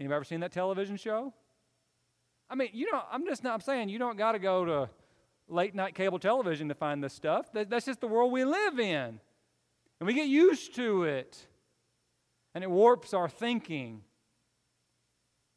Anybody 0.00 0.16
ever 0.16 0.24
seen 0.24 0.40
that 0.40 0.52
television 0.52 0.96
show? 0.96 1.32
I 2.50 2.54
mean, 2.54 2.70
you 2.72 2.90
know, 2.90 3.02
I'm 3.10 3.24
just 3.26 3.44
not 3.44 3.54
I'm 3.54 3.60
saying 3.60 3.90
you 3.90 3.98
don't 3.98 4.16
got 4.16 4.32
to 4.32 4.38
go 4.38 4.64
to 4.64 4.90
late 5.48 5.74
night 5.74 5.94
cable 5.94 6.18
television 6.18 6.68
to 6.68 6.74
find 6.74 7.04
this 7.04 7.12
stuff. 7.12 7.46
That's 7.52 7.84
just 7.84 8.00
the 8.00 8.08
world 8.08 8.32
we 8.32 8.44
live 8.44 8.80
in. 8.80 9.20
And 10.00 10.06
we 10.06 10.14
get 10.14 10.26
used 10.26 10.74
to 10.76 11.04
it. 11.04 11.46
And 12.54 12.64
it 12.64 12.70
warps 12.70 13.14
our 13.14 13.28
thinking 13.28 14.02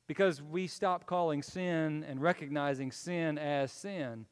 because 0.07 0.41
we 0.41 0.67
stop 0.67 1.05
calling 1.05 1.41
sin 1.41 2.05
and 2.07 2.21
recognizing 2.21 2.91
sin 2.91 3.37
as 3.37 3.71
sin. 3.71 4.25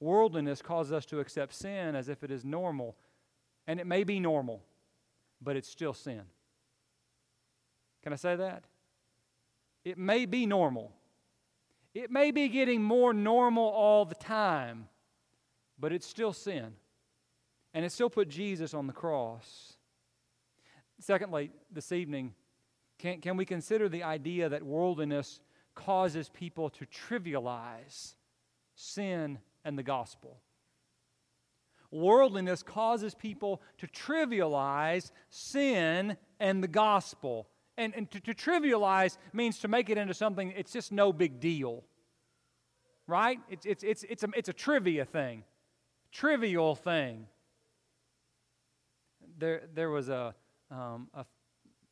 Worldliness 0.00 0.62
causes 0.62 0.92
us 0.92 1.06
to 1.06 1.20
accept 1.20 1.54
sin 1.54 1.94
as 1.94 2.08
if 2.08 2.22
it 2.22 2.30
is 2.30 2.44
normal. 2.44 2.96
And 3.66 3.80
it 3.80 3.86
may 3.86 4.04
be 4.04 4.20
normal, 4.20 4.62
but 5.40 5.56
it's 5.56 5.68
still 5.68 5.94
sin. 5.94 6.22
Can 8.02 8.12
I 8.12 8.16
say 8.16 8.36
that? 8.36 8.64
It 9.84 9.98
may 9.98 10.26
be 10.26 10.46
normal. 10.46 10.92
It 11.94 12.10
may 12.10 12.30
be 12.30 12.48
getting 12.48 12.82
more 12.82 13.14
normal 13.14 13.64
all 13.64 14.04
the 14.04 14.14
time, 14.14 14.88
but 15.78 15.92
it's 15.92 16.06
still 16.06 16.32
sin. 16.32 16.74
And 17.72 17.84
it 17.84 17.92
still 17.92 18.10
put 18.10 18.28
Jesus 18.28 18.74
on 18.74 18.86
the 18.86 18.92
cross. 18.92 19.76
Secondly, 21.00 21.50
this 21.70 21.92
evening, 21.92 22.34
can, 22.98 23.20
can 23.20 23.36
we 23.36 23.44
consider 23.44 23.88
the 23.88 24.02
idea 24.02 24.48
that 24.48 24.62
worldliness 24.62 25.40
causes 25.74 26.28
people 26.30 26.70
to 26.70 26.86
trivialize 26.86 28.14
sin 28.74 29.38
and 29.66 29.78
the 29.78 29.82
gospel? 29.82 30.38
Worldliness 31.90 32.62
causes 32.62 33.14
people 33.14 33.60
to 33.78 33.86
trivialize 33.86 35.10
sin 35.28 36.16
and 36.40 36.62
the 36.62 36.68
gospel. 36.68 37.48
And, 37.76 37.94
and 37.94 38.10
to, 38.10 38.20
to 38.20 38.34
trivialize 38.34 39.18
means 39.32 39.58
to 39.60 39.68
make 39.68 39.90
it 39.90 39.98
into 39.98 40.14
something, 40.14 40.52
it's 40.56 40.72
just 40.72 40.92
no 40.92 41.12
big 41.12 41.40
deal. 41.40 41.84
Right? 43.06 43.38
It's, 43.50 43.66
it's, 43.66 43.84
it's, 43.84 44.04
it's, 44.08 44.22
a, 44.24 44.28
it's 44.34 44.48
a 44.48 44.52
trivia 44.52 45.04
thing, 45.04 45.44
trivial 46.10 46.74
thing. 46.74 47.26
There, 49.38 49.62
there 49.74 49.90
was 49.90 50.08
a, 50.08 50.34
um, 50.70 51.08
a 51.14 51.24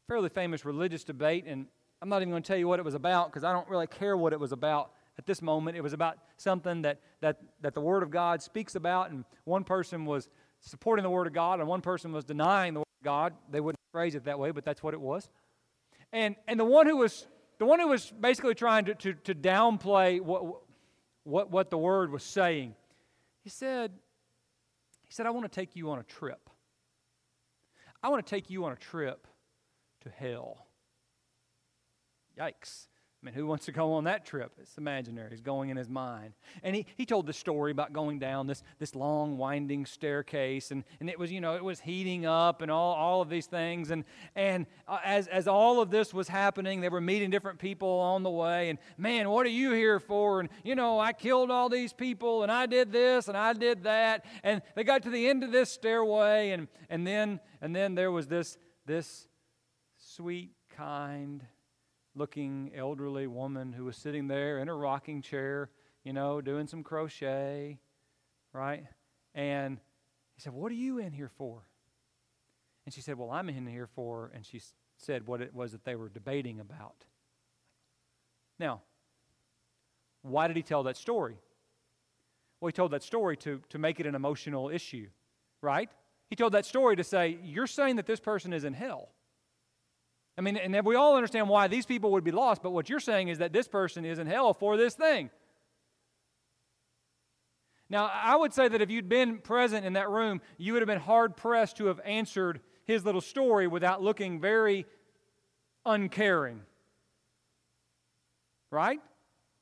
fairly 0.09 0.29
famous 0.31 0.65
religious 0.65 1.05
debate, 1.05 1.45
and 1.47 1.67
I'm 2.03 2.09
not 2.09 2.23
even 2.23 2.31
going 2.31 2.43
to 2.43 2.47
tell 2.47 2.57
you 2.57 2.67
what 2.67 2.79
it 2.79 2.85
was 2.85 2.95
about 2.95 3.31
because 3.31 3.45
I 3.45 3.53
don't 3.53 3.69
really 3.69 3.87
care 3.87 4.17
what 4.17 4.33
it 4.33 4.41
was 4.41 4.53
about 4.53 4.91
at 5.19 5.27
this 5.27 5.41
moment. 5.43 5.77
It 5.77 5.83
was 5.83 5.93
about 5.93 6.19
something 6.37 6.83
that, 6.83 7.01
that, 7.21 7.39
that 7.61 7.75
the 7.75 7.81
Word 7.81 8.03
of 8.03 8.11
God 8.11 8.43
speaks 8.43 8.75
about, 8.75 9.11
and 9.11 9.25
one 9.45 9.65
person 9.65 10.05
was 10.05 10.29
supporting 10.61 11.03
the 11.03 11.11
Word 11.11 11.27
of 11.27 11.33
God, 11.33 11.61
and 11.61 11.69
one 11.69 11.81
person 11.81 12.13
was 12.13 12.25
denying 12.25 12.75
the 12.75 12.81
Word 12.81 12.97
of 13.01 13.05
God. 13.05 13.33
They 13.51 13.61
wouldn't 13.61 13.81
phrase 13.93 14.15
it 14.15 14.25
that 14.25 14.39
way, 14.39 14.51
but 14.51 14.65
that's 14.65 14.83
what 14.83 14.95
it 14.95 15.01
was. 15.01 15.29
And, 16.13 16.37
and 16.49 16.59
the, 16.59 16.65
one 16.65 16.87
who 16.87 16.97
was, 16.97 17.27
the 17.59 17.67
one 17.67 17.81
who 17.81 17.89
was 17.89 18.13
basically 18.21 18.55
trying 18.55 18.87
to, 18.87 18.95
to, 18.95 19.15
to 19.15 19.35
downplay 19.35 20.21
what, 20.21 20.45
what, 21.25 21.51
what 21.51 21.71
the 21.71 21.79
Word 21.79 22.11
was 22.11 22.23
saying, 22.23 22.75
he 23.43 23.51
said, 23.51 23.93
he 25.05 25.13
said, 25.13 25.27
I 25.27 25.31
want 25.31 25.51
to 25.51 25.55
take 25.55 25.77
you 25.77 25.91
on 25.91 25.99
a 25.99 26.03
trip. 26.03 26.51
I 28.03 28.09
want 28.09 28.25
to 28.25 28.31
take 28.31 28.51
you 28.51 28.65
on 28.65 28.73
a 28.73 28.77
trip 28.77 29.27
to 30.03 30.11
hell. 30.11 30.67
Yikes. 32.39 32.89
I 33.25 33.29
mean, 33.29 33.35
who 33.37 33.47
wants 33.47 33.65
to 33.65 33.73
go 33.73 33.95
on 33.95 34.05
that 34.05 34.27
trip? 34.27 34.53
It's 34.61 34.77
imaginary. 34.77 35.31
He's 35.31 35.41
going 35.41 35.71
in 35.71 35.79
his 35.79 35.89
mind. 35.89 36.35
And 36.63 36.77
he, 36.77 36.85
he 36.95 37.07
told 37.07 37.27
the 37.27 37.33
story 37.33 37.73
about 37.73 37.95
going 37.95 38.19
down 38.19 38.47
this, 38.47 38.63
this 38.79 38.95
long, 38.95 39.39
winding 39.39 39.87
staircase. 39.87 40.71
And, 40.71 40.85
and 41.01 41.09
it 41.09 41.19
was, 41.19 41.33
you 41.33 41.41
know, 41.41 41.55
it 41.55 41.65
was 41.65 41.81
heating 41.81 42.27
up 42.27 42.61
and 42.61 42.71
all, 42.71 42.93
all 42.93 43.23
of 43.23 43.31
these 43.31 43.47
things. 43.47 43.91
And, 43.91 44.05
and 44.37 44.67
uh, 44.87 44.99
as, 45.03 45.27
as 45.29 45.49
all 45.49 45.81
of 45.81 45.91
this 45.91 46.13
was 46.13 46.29
happening, 46.29 46.83
they 46.83 46.91
were 46.91 47.01
meeting 47.01 47.31
different 47.31 47.59
people 47.59 47.89
on 47.89 48.25
the 48.25 48.31
way. 48.31 48.69
And, 48.69 48.79
man, 48.99 49.31
what 49.31 49.47
are 49.47 49.51
you 49.51 49.73
here 49.73 50.01
for? 50.01 50.41
And, 50.41 50.51
you 50.63 50.75
know, 50.75 51.01
I 51.01 51.15
killed 51.15 51.51
all 51.51 51.71
these 51.71 51.95
people 51.95 52.43
and 52.43 52.53
I 52.53 52.67
did 52.67 52.93
this 52.93 53.29
and 53.29 53.39
I 53.39 53.55
did 53.55 53.85
that. 53.85 54.27
And 54.43 54.61
they 54.75 54.85
got 54.85 55.03
to 55.05 55.11
the 55.11 55.29
end 55.29 55.43
of 55.45 55.51
this 55.51 55.73
stairway. 55.73 56.51
And, 56.51 56.69
and, 56.91 57.07
then, 57.07 57.41
and 57.63 57.75
then 57.75 57.95
there 57.95 58.13
was 58.13 58.27
this, 58.27 58.59
this 58.85 59.29
sweet, 59.97 60.51
kind, 60.77 61.43
looking 62.15 62.71
elderly 62.75 63.27
woman 63.27 63.73
who 63.73 63.85
was 63.85 63.97
sitting 63.97 64.29
there 64.29 64.59
in 64.59 64.69
a 64.69 64.75
rocking 64.75 65.21
chair, 65.23 65.71
you 66.05 66.13
know, 66.13 66.41
doing 66.41 66.67
some 66.67 66.83
crochet, 66.83 67.79
right? 68.53 68.85
And 69.35 69.79
he 70.35 70.41
said, 70.41 70.53
What 70.53 70.71
are 70.71 70.77
you 70.77 70.99
in 70.99 71.13
here 71.13 71.31
for? 71.37 71.63
And 72.85 72.95
she 72.95 73.01
said, 73.01 73.19
Well, 73.19 73.31
I'm 73.31 73.49
in 73.49 73.67
here 73.67 73.87
for, 73.87 74.31
and 74.35 74.45
she 74.45 74.61
said 74.97 75.27
what 75.27 75.41
it 75.41 75.55
was 75.55 75.73
that 75.73 75.85
they 75.85 75.97
were 75.97 76.09
debating 76.09 76.61
about. 76.61 77.05
Now, 78.59 78.83
why 80.23 80.47
did 80.47 80.57
he 80.57 80.63
tell 80.63 80.85
that 80.85 80.97
story? 80.97 81.37
Well, 82.61 82.69
he 82.69 82.73
told 82.73 82.93
that 82.93 83.03
story 83.03 83.37
to, 83.39 83.61
to 83.71 83.79
make 83.79 84.01
it 84.01 84.07
an 84.07 84.15
emotional 84.15 84.71
issue, 84.71 85.09
right? 85.61 85.91
He 86.31 86.37
told 86.37 86.53
that 86.53 86.65
story 86.65 86.97
to 86.97 87.05
say, 87.05 87.39
You're 87.43 87.67
saying 87.67 87.97
that 87.97 88.07
this 88.07 88.21
person 88.21 88.53
is 88.53 88.65
in 88.65 88.73
hell. 88.73 89.11
I 90.37 90.41
mean, 90.41 90.57
and 90.57 90.85
we 90.85 90.97
all 90.97 91.15
understand 91.15 91.49
why 91.49 91.69
these 91.69 91.87
people 91.87 92.11
would 92.13 92.25
be 92.25 92.33
lost, 92.33 92.63
but 92.63 92.71
what 92.71 92.89
you're 92.89 93.01
saying 93.01 93.29
is 93.29 93.39
that 93.39 93.53
this 93.53 93.69
person 93.69 94.05
is 94.05 94.19
in 94.19 94.27
hell 94.27 94.53
for 94.53 94.77
this 94.77 94.95
thing. 94.95 95.31
Now, 97.89 98.11
I 98.13 98.35
would 98.35 98.53
say 98.53 98.67
that 98.67 98.81
if 98.83 98.91
you'd 98.91 99.09
been 99.09 99.39
present 99.39 99.85
in 99.85 99.93
that 99.93 100.11
room, 100.11 100.41
you 100.59 100.73
would 100.73 100.83
have 100.83 100.89
been 100.89 100.99
hard 100.99 101.37
pressed 101.37 101.77
to 101.77 101.87
have 101.87 102.01
answered 102.05 102.61
his 102.85 103.05
little 103.05 103.21
story 103.21 103.69
without 103.69 104.03
looking 104.03 104.41
very 104.41 104.87
uncaring. 105.87 106.63
Right? 108.71 109.01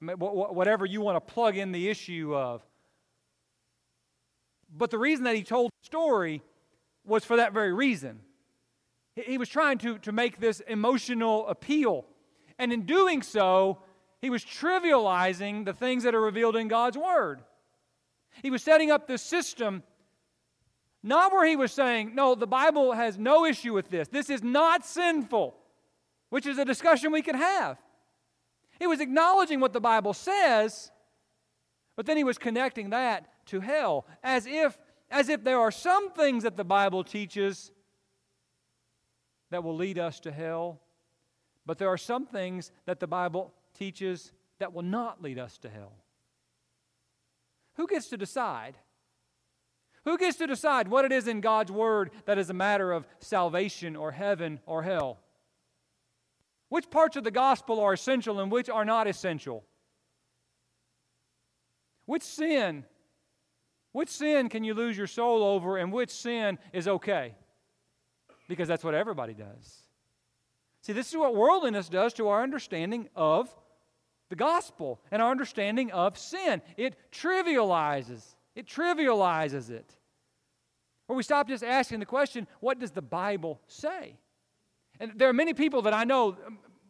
Whatever 0.01 0.87
you 0.87 1.03
want 1.03 1.17
to 1.17 1.33
plug 1.33 1.57
in 1.59 1.73
the 1.73 1.91
issue 1.91 2.35
of. 2.35 2.63
But 4.75 4.91
the 4.91 4.99
reason 4.99 5.25
that 5.25 5.37
he 5.37 5.43
told 5.43 5.71
the 5.83 5.87
story 5.87 6.41
was 7.05 7.25
for 7.25 7.37
that 7.37 7.53
very 7.53 7.75
reason. 7.75 8.21
He 9.15 9.37
was 9.39 9.49
trying 9.49 9.79
to, 9.79 9.99
to 9.99 10.13
make 10.13 10.41
this 10.41 10.61
emotional 10.61 11.47
appeal. 11.49 12.07
And 12.59 12.73
in 12.73 12.87
doing 12.87 13.23
so, 13.23 13.79
he 14.21 14.31
was 14.31 14.45
trivializing 14.45 15.65
the 15.65 15.75
things 15.75 16.05
that 16.05 16.15
are 16.15 16.21
revealed 16.21 16.57
in 16.57 16.69
God's 16.69 16.97
Word. 16.97 17.43
He 18.43 18.51
was 18.51 18.63
setting 18.63 18.91
up 18.91 19.07
this 19.07 19.23
system, 19.23 19.83
not 21.03 21.33
where 21.33 21.47
he 21.47 21.57
was 21.57 21.73
saying, 21.73 22.15
no, 22.15 22.35
the 22.35 22.47
Bible 22.47 22.93
has 22.93 23.19
no 23.19 23.45
issue 23.45 23.75
with 23.75 23.91
this. 23.91 24.09
This 24.09 24.31
is 24.31 24.43
not 24.43 24.87
sinful, 24.87 25.55
which 26.31 26.47
is 26.47 26.57
a 26.59 26.65
discussion 26.65 27.13
we 27.13 27.23
could 27.23 27.35
have. 27.35 27.77
He 28.79 28.87
was 28.87 29.01
acknowledging 29.01 29.61
what 29.61 29.73
the 29.73 29.81
Bible 29.81 30.15
says, 30.15 30.91
but 31.97 32.07
then 32.07 32.17
he 32.17 32.25
was 32.25 32.39
connecting 32.39 32.91
that 32.91 33.29
to 33.47 33.61
hell, 33.61 34.07
as 34.23 34.47
if, 34.47 34.79
as 35.11 35.29
if 35.29 35.45
there 35.45 35.59
are 35.61 35.71
some 35.71 36.11
things 36.13 36.45
that 36.45 36.57
the 36.57 36.65
Bible 36.65 37.05
teaches 37.05 37.71
that 39.53 39.63
will 39.63 39.77
lead 39.77 39.99
us 39.99 40.19
to 40.21 40.33
hell, 40.33 40.81
but 41.67 41.79
there 41.79 41.89
are 41.89 41.99
some 41.99 42.25
things 42.25 42.73
that 42.87 43.01
the 43.01 43.07
Bible 43.07 43.53
teaches 43.75 44.33
that 44.59 44.73
will 44.73 44.83
not 44.83 45.23
lead 45.23 45.39
us 45.39 45.59
to 45.59 45.69
hell. 45.69 45.93
Who 47.75 47.87
gets 47.87 48.09
to 48.09 48.17
decide? 48.17 48.79
Who 50.07 50.17
gets 50.17 50.39
to 50.39 50.47
decide 50.47 50.89
what 50.89 51.05
it 51.05 51.13
is 51.13 51.29
in 51.29 51.43
God's 51.43 51.71
Word 51.71 52.13
that 52.25 52.39
is 52.39 52.49
a 52.49 52.55
matter 52.55 52.93
of 52.93 53.07
salvation 53.21 53.95
or 53.95 54.11
heaven 54.11 54.59
or 54.65 54.83
hell? 54.83 55.19
Which 56.71 56.91
parts 56.91 57.17
of 57.17 57.25
the 57.25 57.31
gospel 57.31 57.79
are 57.81 57.93
essential 57.93 58.41
and 58.41 58.51
which 58.51 58.71
are 58.71 58.87
not 58.87 59.07
essential? 59.07 59.65
Which 62.07 62.23
sin? 62.23 62.87
Which 63.93 64.09
sin 64.09 64.49
can 64.49 64.65
you 64.65 64.73
lose 64.73 64.97
your 64.97 65.07
soul 65.07 65.43
over 65.43 65.77
and 65.77 65.93
which 65.93 66.11
sin 66.11 66.59
is 66.73 66.89
okay? 66.89 67.35
Because 68.53 68.69
that's 68.69 68.85
what 68.85 68.95
everybody 68.95 69.33
does. 69.33 69.81
See, 70.83 70.93
this 70.93 71.09
is 71.09 71.17
what 71.17 71.35
worldliness 71.35 71.89
does 71.89 72.13
to 72.15 72.29
our 72.29 72.43
understanding 72.43 73.09
of 73.17 73.49
the 74.29 74.37
gospel 74.37 75.01
and 75.11 75.23
our 75.23 75.31
understanding 75.31 75.91
of 75.91 76.19
sin. 76.19 76.61
It 76.77 76.97
trivializes, 77.11 78.35
it 78.55 78.67
trivializes 78.67 79.71
it. 79.71 79.97
Where 81.07 81.17
we 81.17 81.23
stop 81.23 81.49
just 81.49 81.65
asking 81.65 82.01
the 82.01 82.07
question, 82.07 82.47
what 82.61 82.79
does 82.79 82.91
the 82.91 83.03
Bible 83.03 83.61
say? 83.67 84.17
And 85.01 85.13
there 85.17 85.29
are 85.29 85.35
many 85.35 85.55
people 85.55 85.83
that 85.83 85.95
I 85.95 86.05
know, 86.05 86.37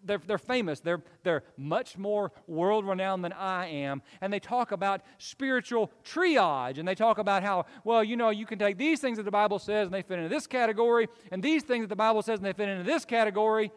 they're, 0.05 0.21
they're 0.27 0.39
famous. 0.39 0.81
They're, 0.81 1.03
they're 1.23 1.45
much 1.57 1.97
more 1.97 2.33
world 2.47 2.87
renowned 2.87 3.25
than 3.25 3.33
I 3.33 3.67
am. 3.67 4.03
And 4.21 4.33
they 4.33 4.41
talk 4.41 4.73
about 4.73 5.03
spiritual 5.19 5.91
triage. 6.05 6.79
And 6.79 6.87
they 6.87 6.95
talk 6.95 7.19
about 7.19 7.43
how, 7.43 7.67
well, 7.85 8.03
you 8.03 8.17
know, 8.17 8.31
you 8.31 8.47
can 8.47 8.59
take 8.59 8.79
these 8.79 9.01
things 9.01 9.17
that 9.17 9.25
the 9.25 9.31
Bible 9.31 9.59
says 9.59 9.87
and 9.87 9.95
they 9.95 10.03
fit 10.03 10.19
into 10.19 10.29
this 10.29 10.47
category, 10.47 11.09
and 11.31 11.43
these 11.43 11.63
things 11.63 11.85
that 11.85 11.89
the 11.89 11.97
Bible 11.97 12.23
says 12.23 12.39
and 12.39 12.47
they 12.47 12.53
fit 12.53 12.69
into 12.69 12.85
this 12.85 13.05
category. 13.05 13.71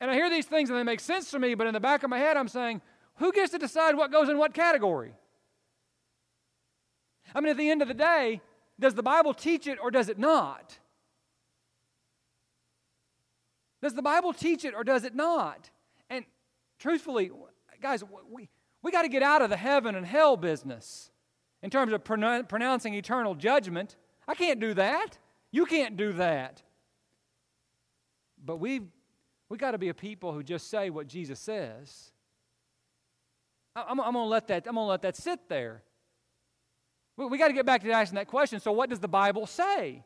And 0.00 0.10
I 0.10 0.14
hear 0.14 0.30
these 0.30 0.46
things 0.46 0.70
and 0.70 0.78
they 0.78 0.84
make 0.84 1.00
sense 1.00 1.30
to 1.32 1.38
me, 1.38 1.54
but 1.54 1.66
in 1.66 1.74
the 1.74 1.80
back 1.80 2.02
of 2.02 2.10
my 2.10 2.18
head, 2.18 2.36
I'm 2.36 2.48
saying, 2.48 2.82
who 3.16 3.32
gets 3.32 3.52
to 3.52 3.58
decide 3.58 3.96
what 3.96 4.12
goes 4.12 4.28
in 4.28 4.38
what 4.38 4.54
category? 4.54 5.12
I 7.34 7.40
mean, 7.40 7.50
at 7.50 7.56
the 7.56 7.70
end 7.70 7.82
of 7.82 7.88
the 7.88 7.94
day, 7.94 8.40
does 8.80 8.94
the 8.94 9.02
Bible 9.02 9.34
teach 9.34 9.66
it 9.66 9.78
or 9.82 9.90
does 9.90 10.08
it 10.08 10.18
not? 10.18 10.78
Does 13.82 13.94
the 13.94 14.02
Bible 14.02 14.32
teach 14.32 14.64
it 14.64 14.74
or 14.74 14.84
does 14.84 15.04
it 15.04 15.14
not? 15.14 15.70
And 16.10 16.24
truthfully, 16.78 17.30
guys, 17.80 18.02
we, 18.30 18.48
we 18.82 18.90
got 18.90 19.02
to 19.02 19.08
get 19.08 19.22
out 19.22 19.42
of 19.42 19.50
the 19.50 19.56
heaven 19.56 19.94
and 19.94 20.04
hell 20.06 20.36
business. 20.36 21.10
in 21.62 21.70
terms 21.70 21.92
of 21.92 22.04
pronouncing 22.04 22.94
eternal 22.94 23.34
judgment. 23.34 23.96
I 24.26 24.34
can't 24.34 24.60
do 24.60 24.74
that. 24.74 25.18
You 25.50 25.66
can't 25.66 25.96
do 25.96 26.12
that. 26.14 26.62
But 28.44 28.56
we've 28.56 28.86
we 29.48 29.56
got 29.56 29.70
to 29.70 29.78
be 29.78 29.88
a 29.88 29.94
people 29.94 30.32
who 30.32 30.42
just 30.42 30.68
say 30.68 30.90
what 30.90 31.06
Jesus 31.06 31.40
says. 31.40 32.12
I'm, 33.74 33.98
I'm 34.00 34.12
going 34.12 34.24
to 34.24 34.28
let 34.28 34.48
that 34.48 34.66
I'm 34.66 34.74
going 34.74 34.84
to 34.84 34.90
let 34.90 35.02
that 35.02 35.16
sit 35.16 35.48
there. 35.48 35.82
We, 37.16 37.26
we 37.26 37.38
got 37.38 37.48
to 37.48 37.54
get 37.54 37.66
back 37.66 37.82
to 37.82 37.90
asking 37.90 38.16
that 38.16 38.28
question. 38.28 38.60
So, 38.60 38.72
what 38.72 38.90
does 38.90 39.00
the 39.00 39.08
Bible 39.08 39.46
say? 39.46 40.04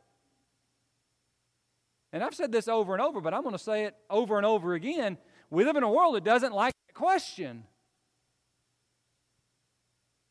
And 2.13 2.23
I've 2.23 2.35
said 2.35 2.53
this 2.53 2.69
over 2.69 2.93
and 2.93 3.03
over, 3.03 3.21
but 3.21 3.33
I'm 3.33 3.43
going 3.43 3.55
to 3.55 3.63
say 3.63 3.85
it 3.85 3.97
over 4.11 4.37
and 4.37 4.45
over 4.45 4.75
again. 4.75 5.17
We 5.51 5.65
live 5.65 5.77
in 5.77 5.83
a 5.83 5.91
world 5.91 6.15
that 6.15 6.25
doesn't 6.25 6.53
like 6.53 6.75
that 6.89 6.95
question. 6.95 7.65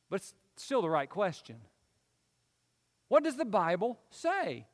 But 0.10 0.17
it's 0.17 0.34
still 0.58 0.82
the 0.82 0.89
right 0.89 1.10
question. 1.10 1.58
What 3.08 3.24
does 3.24 3.36
the 3.36 3.46
Bible 3.46 4.00
say? 4.10 4.67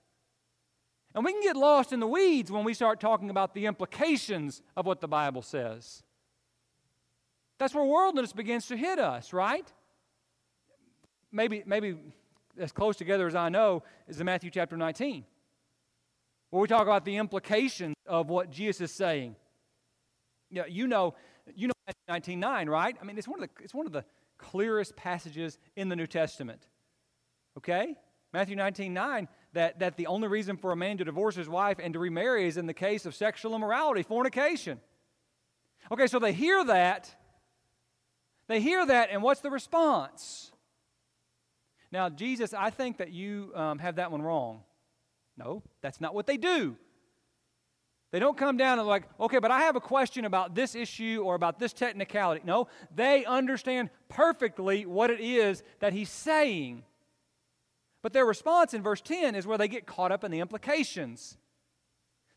And 1.15 1.23
we 1.23 1.31
can 1.31 1.41
get 1.41 1.55
lost 1.55 1.93
in 1.93 1.99
the 1.99 2.07
weeds 2.07 2.51
when 2.51 2.63
we 2.63 2.73
start 2.73 2.99
talking 2.99 3.29
about 3.29 3.53
the 3.53 3.65
implications 3.65 4.61
of 4.75 4.85
what 4.85 5.01
the 5.01 5.07
Bible 5.07 5.41
says. 5.41 6.03
That's 7.57 7.73
where 7.73 7.83
worldliness 7.83 8.33
begins 8.33 8.67
to 8.67 8.77
hit 8.77 8.99
us, 8.99 9.33
right? 9.33 9.71
Maybe, 11.31 11.63
maybe 11.65 11.97
as 12.59 12.71
close 12.71 12.95
together 12.95 13.25
as 13.27 13.35
I 13.35 13.49
know 13.49 13.83
is 14.07 14.19
in 14.19 14.25
Matthew 14.25 14.51
chapter 14.51 14.77
19, 14.77 15.25
where 16.49 16.61
we 16.61 16.67
talk 16.67 16.83
about 16.83 17.05
the 17.05 17.17
implications 17.17 17.95
of 18.05 18.29
what 18.29 18.49
Jesus 18.49 18.89
is 18.89 18.91
saying. 18.91 19.35
You 20.49 20.61
know, 20.61 20.67
you 20.67 20.87
know, 20.87 21.15
you 21.55 21.67
know 21.67 21.73
Matthew 21.85 22.01
19 22.07 22.39
9, 22.39 22.69
right? 22.69 22.95
I 23.01 23.05
mean, 23.05 23.17
it's 23.17 23.27
one, 23.27 23.41
of 23.41 23.49
the, 23.49 23.63
it's 23.63 23.73
one 23.73 23.85
of 23.85 23.91
the 23.91 24.05
clearest 24.37 24.95
passages 24.95 25.57
in 25.75 25.89
the 25.89 25.95
New 25.95 26.07
Testament. 26.07 26.67
Okay? 27.57 27.95
Matthew 28.33 28.55
19 28.55 28.93
9 28.93 29.27
that, 29.53 29.79
that 29.79 29.97
the 29.97 30.07
only 30.07 30.27
reason 30.27 30.57
for 30.57 30.71
a 30.71 30.75
man 30.75 30.97
to 30.97 31.05
divorce 31.05 31.35
his 31.35 31.49
wife 31.49 31.77
and 31.81 31.93
to 31.93 31.99
remarry 31.99 32.47
is 32.47 32.57
in 32.57 32.67
the 32.67 32.73
case 32.73 33.05
of 33.05 33.15
sexual 33.15 33.55
immorality, 33.55 34.03
fornication. 34.03 34.79
Okay, 35.91 36.07
so 36.07 36.19
they 36.19 36.33
hear 36.33 36.63
that. 36.65 37.13
They 38.47 38.61
hear 38.61 38.85
that, 38.85 39.09
and 39.11 39.21
what's 39.23 39.41
the 39.41 39.49
response? 39.49 40.51
Now, 41.91 42.09
Jesus, 42.09 42.53
I 42.53 42.69
think 42.69 42.97
that 42.97 43.11
you 43.11 43.51
um, 43.55 43.79
have 43.79 43.95
that 43.95 44.11
one 44.11 44.21
wrong. 44.21 44.61
No, 45.37 45.63
that's 45.81 46.01
not 46.01 46.15
what 46.15 46.27
they 46.27 46.37
do. 46.37 46.75
They 48.11 48.19
don't 48.19 48.37
come 48.37 48.55
down 48.57 48.79
and 48.79 48.87
like, 48.87 49.03
okay, 49.19 49.39
but 49.39 49.51
I 49.51 49.61
have 49.61 49.75
a 49.75 49.81
question 49.81 50.25
about 50.25 50.55
this 50.55 50.75
issue 50.75 51.21
or 51.25 51.35
about 51.35 51.59
this 51.59 51.73
technicality. 51.73 52.41
No, 52.45 52.67
they 52.95 53.25
understand 53.25 53.89
perfectly 54.07 54.85
what 54.85 55.09
it 55.09 55.19
is 55.19 55.61
that 55.79 55.93
he's 55.93 56.09
saying. 56.09 56.83
But 58.01 58.13
their 58.13 58.25
response 58.25 58.73
in 58.73 58.81
verse 58.81 59.01
10 59.01 59.35
is 59.35 59.45
where 59.45 59.57
they 59.57 59.67
get 59.67 59.85
caught 59.85 60.11
up 60.11 60.23
in 60.23 60.31
the 60.31 60.39
implications. 60.39 61.37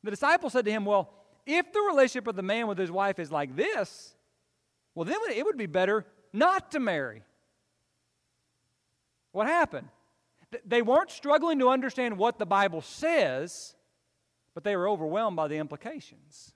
The 0.03 0.11
disciple 0.11 0.51
said 0.51 0.65
to 0.65 0.71
him, 0.73 0.85
Well, 0.85 1.13
if 1.47 1.73
the 1.73 1.81
relationship 1.81 2.27
of 2.27 2.37
the 2.37 2.43
man 2.43 2.67
with 2.67 2.79
his 2.79 2.91
wife 2.91 3.19
is 3.19 3.31
like 3.31 3.55
this, 3.55 4.15
well, 4.95 5.05
then 5.05 5.19
it 5.31 5.45
would 5.45 5.57
be 5.57 5.67
better 5.67 6.05
not 6.33 6.73
to 6.73 6.81
marry. 6.81 7.23
What 9.33 9.47
happened? 9.47 9.89
They 10.65 10.83
weren't 10.83 11.11
struggling 11.11 11.59
to 11.61 11.69
understand 11.69 12.19
what 12.19 12.39
the 12.39 12.47
Bible 12.47 12.81
says, 12.81 13.75
but 14.55 14.65
they 14.65 14.77
were 14.77 14.89
overwhelmed 14.89 15.37
by 15.37 15.49
the 15.49 15.57
implications. 15.57 16.53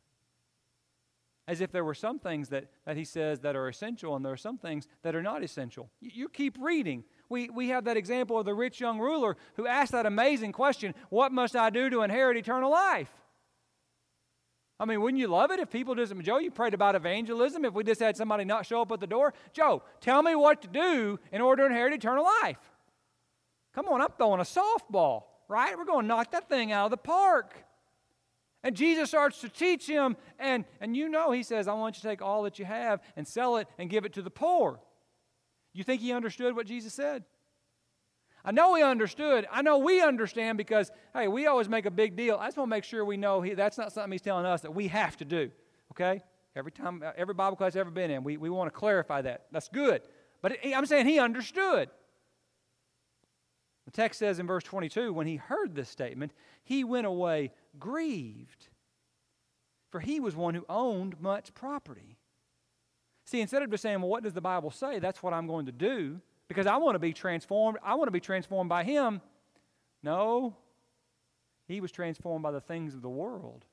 As 1.46 1.61
if 1.61 1.70
there 1.70 1.85
were 1.85 1.94
some 1.94 2.18
things 2.18 2.48
that, 2.48 2.70
that 2.87 2.96
he 2.96 3.04
says 3.04 3.40
that 3.40 3.54
are 3.54 3.68
essential 3.68 4.16
and 4.16 4.24
there 4.24 4.33
are 4.33 4.37
some 4.37 4.57
things 4.57 4.88
that 5.02 5.14
are 5.14 5.22
not 5.22 5.44
essential. 5.44 5.90
You, 6.00 6.11
you 6.14 6.28
keep 6.28 6.57
reading. 6.61 7.04
We, 7.28 7.50
we 7.50 7.68
have 7.68 7.85
that 7.85 7.96
example 7.96 8.38
of 8.38 8.46
the 8.46 8.54
rich 8.54 8.80
young 8.80 8.98
ruler 8.98 9.37
who 9.57 9.66
asked 9.66 9.92
that 9.92 10.07
amazing 10.07 10.52
question 10.52 10.94
What 11.11 11.33
must 11.33 11.54
I 11.54 11.70
do 11.70 11.90
to 11.90 12.02
inherit 12.02 12.37
eternal 12.37 12.70
life? 12.70 13.11
I 14.80 14.87
mean, 14.87 15.00
wouldn't 15.00 15.20
you 15.20 15.28
love 15.28 15.52
it 15.52 15.61
if 15.61 15.70
people 15.70 15.94
just, 15.94 16.12
Joe, 16.20 16.38
you 16.38 16.50
prayed 16.50 16.74
about 16.74 16.96
evangelism. 16.96 17.64
If 17.64 17.74
we 17.74 17.85
just 17.85 18.00
had 18.00 18.16
somebody 18.16 18.44
not 18.44 18.66
show 18.66 18.83
up 18.83 18.90
at 18.90 18.98
the 18.98 19.07
door, 19.07 19.33
Joe, 19.52 19.83
tell 20.00 20.20
me 20.20 20.35
what 20.35 20.62
to 20.62 20.68
do 20.68 21.20
in 21.30 21.40
order 21.40 21.62
to 21.62 21.66
inherit 21.66 21.94
eternal 21.94 22.24
life. 22.42 22.59
Come 23.74 23.88
on, 23.88 24.00
I'm 24.00 24.08
throwing 24.16 24.40
a 24.40 24.44
softball, 24.44 25.24
right? 25.48 25.76
We're 25.76 25.84
going 25.84 26.02
to 26.02 26.06
knock 26.06 26.30
that 26.32 26.48
thing 26.48 26.72
out 26.72 26.87
of 26.87 26.90
the 26.90 26.96
park. 26.96 27.54
And 28.62 28.74
Jesus 28.74 29.10
starts 29.10 29.40
to 29.42 29.48
teach 29.48 29.87
him, 29.87 30.16
and, 30.38 30.64
and 30.80 30.96
you 30.96 31.08
know, 31.08 31.32
he 31.32 31.42
says, 31.42 31.68
I 31.68 31.74
want 31.74 31.96
you 31.96 32.02
to 32.02 32.08
take 32.08 32.22
all 32.22 32.44
that 32.44 32.58
you 32.58 32.64
have 32.64 33.02
and 33.14 33.28
sell 33.28 33.58
it 33.58 33.68
and 33.78 33.90
give 33.90 34.04
it 34.06 34.14
to 34.14 34.22
the 34.22 34.30
poor. 34.30 34.80
You 35.74 35.84
think 35.84 36.00
he 36.00 36.12
understood 36.12 36.56
what 36.56 36.66
Jesus 36.66 36.94
said? 36.94 37.24
I 38.44 38.52
know 38.52 38.74
he 38.74 38.82
understood. 38.82 39.46
I 39.50 39.62
know 39.62 39.78
we 39.78 40.02
understand 40.02 40.56
because, 40.56 40.90
hey, 41.14 41.28
we 41.28 41.46
always 41.46 41.68
make 41.68 41.84
a 41.84 41.90
big 41.90 42.16
deal. 42.16 42.37
I 42.37 42.46
just 42.46 42.56
want 42.56 42.68
to 42.68 42.76
make 42.76 42.84
sure 42.84 43.04
we 43.04 43.16
know 43.16 43.40
he, 43.40 43.54
that's 43.54 43.76
not 43.76 43.92
something 43.92 44.12
he's 44.12 44.22
telling 44.22 44.46
us 44.46 44.60
that 44.62 44.74
we 44.74 44.88
have 44.88 45.16
to 45.18 45.24
do. 45.24 45.50
Okay? 45.92 46.22
Every 46.54 46.70
time, 46.70 47.02
every 47.16 47.34
Bible 47.34 47.56
class 47.56 47.74
I've 47.74 47.80
ever 47.80 47.90
been 47.90 48.10
in, 48.10 48.22
we, 48.22 48.37
we 48.37 48.48
want 48.48 48.72
to 48.72 48.78
clarify 48.78 49.22
that. 49.22 49.46
That's 49.50 49.68
good. 49.68 50.02
But 50.40 50.58
I'm 50.64 50.87
saying 50.87 51.06
he 51.06 51.18
understood. 51.18 51.90
Text 53.94 54.18
says 54.18 54.38
in 54.38 54.46
verse 54.46 54.64
22 54.64 55.12
when 55.12 55.26
he 55.26 55.37
heard 55.37 55.74
this 55.74 55.88
statement, 55.88 56.33
he 56.62 56.85
went 56.85 57.07
away 57.07 57.52
grieved, 57.78 58.68
for 59.90 60.00
he 60.00 60.20
was 60.20 60.37
one 60.37 60.54
who 60.54 60.66
owned 60.68 61.20
much 61.20 61.54
property. 61.54 62.18
See, 63.24 63.40
instead 63.40 63.62
of 63.62 63.70
just 63.70 63.83
saying, 63.83 64.00
well, 64.00 64.11
what 64.11 64.24
does 64.24 64.35
the 64.35 64.40
Bible 64.40 64.70
say? 64.70 64.98
That's 64.98 65.22
what 65.22 65.33
I'm 65.33 65.46
going 65.46 65.66
to 65.66 65.72
do 65.72 66.20
because 66.48 66.66
I 66.66 66.76
want 66.76 66.96
to 66.96 66.98
be 66.98 67.12
transformed. 67.12 67.78
I 67.83 67.94
want 67.94 68.09
to 68.09 68.12
be 68.12 68.20
transformed 68.20 68.68
by 68.68 68.85
Him. 68.85 69.22
No, 70.02 70.57
he 71.66 71.80
was 71.80 71.90
transformed 71.90 72.42
by 72.42 72.50
the 72.50 72.61
things 72.61 72.94
of 72.94 73.00
the 73.00 73.09
world. 73.09 73.64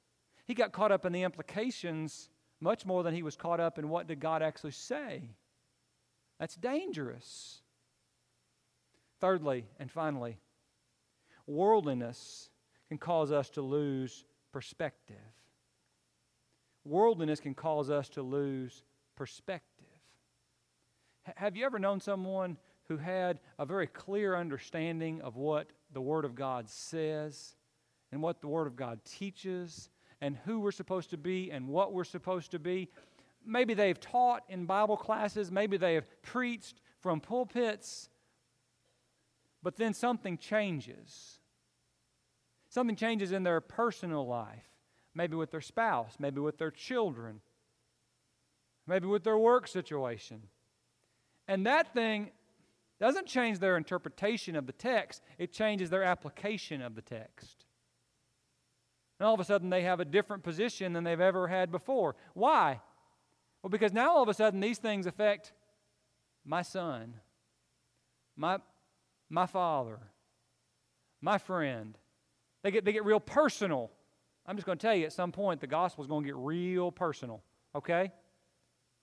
He 0.46 0.54
got 0.54 0.72
caught 0.72 0.92
up 0.92 1.06
in 1.06 1.12
the 1.12 1.24
implications 1.24 2.30
much 2.62 2.86
more 2.86 3.04
than 3.04 3.14
he 3.14 3.24
was 3.24 3.36
caught 3.36 3.60
up 3.60 3.78
in 3.78 3.90
what 3.90 4.08
did 4.08 4.20
God 4.20 4.42
actually 4.42 4.72
say. 4.72 5.24
That's 6.40 6.56
dangerous. 6.56 7.61
Thirdly 9.22 9.66
and 9.80 9.90
finally, 9.90 10.38
worldliness 11.46 12.50
can 12.90 12.98
cause 12.98 13.32
us 13.32 13.52
to 13.52 13.62
lose 13.62 14.26
perspective. 14.52 15.16
Worldliness 16.84 17.40
can 17.40 17.54
cause 17.54 17.92
us 17.92 18.10
to 18.10 18.24
lose 18.24 18.84
perspective. 19.16 19.86
H- 21.28 21.36
have 21.38 21.56
you 21.56 21.66
ever 21.66 21.78
known 21.78 22.00
someone 22.00 22.58
who 22.88 22.98
had 22.98 23.40
a 23.60 23.66
very 23.66 23.86
clear 23.86 24.36
understanding 24.36 25.22
of 25.22 25.36
what 25.36 25.68
the 25.94 26.02
Word 26.02 26.26
of 26.26 26.34
God 26.34 26.68
says 26.68 27.56
and 28.12 28.24
what 28.24 28.42
the 28.42 28.48
Word 28.48 28.66
of 28.66 28.76
God 28.76 29.00
teaches 29.06 29.92
and 30.20 30.36
who 30.46 30.60
we're 30.60 30.72
supposed 30.72 31.12
to 31.12 31.18
be 31.18 31.52
and 31.52 31.68
what 31.68 31.94
we're 31.94 32.04
supposed 32.04 32.50
to 32.52 32.60
be? 32.60 32.90
Maybe 33.46 33.76
they've 33.76 34.00
taught 34.00 34.44
in 34.50 34.66
Bible 34.66 34.98
classes, 34.98 35.52
maybe 35.52 35.78
they 35.78 35.94
have 35.94 36.06
preached 36.24 36.82
from 37.00 37.20
pulpits, 37.22 38.10
but 39.64 39.78
then 39.78 39.94
something 39.94 40.38
changes. 40.38 41.40
Something 42.70 42.96
changes 42.96 43.32
in 43.32 43.44
their 43.44 43.62
personal 43.62 44.26
life, 44.26 44.70
maybe 45.14 45.36
with 45.36 45.52
their 45.52 45.62
spouse, 45.62 46.16
maybe 46.20 46.40
with 46.40 46.58
their 46.58 46.72
children 46.72 47.42
maybe 48.88 49.08
with 49.08 49.24
their 49.24 49.38
work 49.38 49.68
situation. 49.68 50.44
And 51.48 51.66
that 51.66 51.94
thing 51.94 52.32
doesn't 53.00 53.26
change 53.26 53.60
their 53.60 53.78
interpretation 53.78 54.56
of 54.56 54.68
the 54.68 54.74
text, 54.74 55.22
it 55.38 55.52
changes 55.52 55.90
their 55.90 56.04
application 56.04 56.82
of 56.82 56.96
the 56.96 57.02
text. 57.02 57.66
And 59.20 59.28
all 59.28 59.34
of 59.34 59.40
a 59.40 59.46
sudden, 59.46 59.70
they 59.70 59.84
have 59.84 60.00
a 60.00 60.06
different 60.06 60.44
position 60.44 60.94
than 60.94 61.04
they've 61.04 61.20
ever 61.20 61.48
had 61.48 61.72
before. 61.72 62.16
Why? 62.34 62.82
Well, 63.62 63.70
because 63.70 63.94
now 63.94 64.12
all 64.12 64.24
of 64.24 64.30
a 64.30 64.34
sudden, 64.34 64.60
these 64.60 64.80
things 64.80 65.06
affect 65.06 65.54
my 66.44 66.64
son, 66.64 67.16
my, 68.36 68.58
my 69.32 69.48
father, 69.48 70.00
my 71.22 71.38
friend. 71.40 71.98
They 72.64 72.70
get, 72.70 72.86
they 72.86 72.92
get 72.92 73.06
real 73.06 73.20
personal. 73.20 73.90
I'm 74.46 74.56
just 74.56 74.68
going 74.68 74.78
to 74.78 74.82
tell 74.82 74.94
you 74.94 75.06
at 75.06 75.14
some 75.14 75.32
point, 75.32 75.62
the 75.62 75.68
gospel 75.68 76.04
is 76.04 76.08
going 76.08 76.24
to 76.24 76.28
get 76.28 76.36
real 76.36 76.92
personal, 76.92 77.42
okay? 77.74 78.12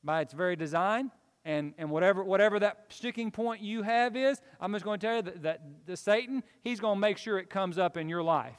by 0.03 0.21
its 0.21 0.33
very 0.33 0.57
design. 0.57 1.11
And, 1.45 1.73
and 1.79 1.91
whatever, 1.91 2.23
whatever 2.25 2.59
that 2.61 2.87
sticking 2.89 3.31
point 3.31 3.63
you 3.63 3.83
have 3.83 4.17
is, 4.17 4.41
I'm 4.61 4.73
just 4.73 4.85
going 4.85 5.01
to 5.01 5.07
tell 5.07 5.17
you 5.17 5.23
that, 5.23 5.43
that 5.45 5.63
the 5.87 5.97
Satan, 5.97 6.43
he's 6.63 6.81
going 6.81 6.97
to 6.97 7.01
make 7.01 7.17
sure 7.17 7.39
it 7.39 7.49
comes 7.49 7.79
up 7.79 7.97
in 7.97 8.09
your 8.09 8.23
life. 8.23 8.59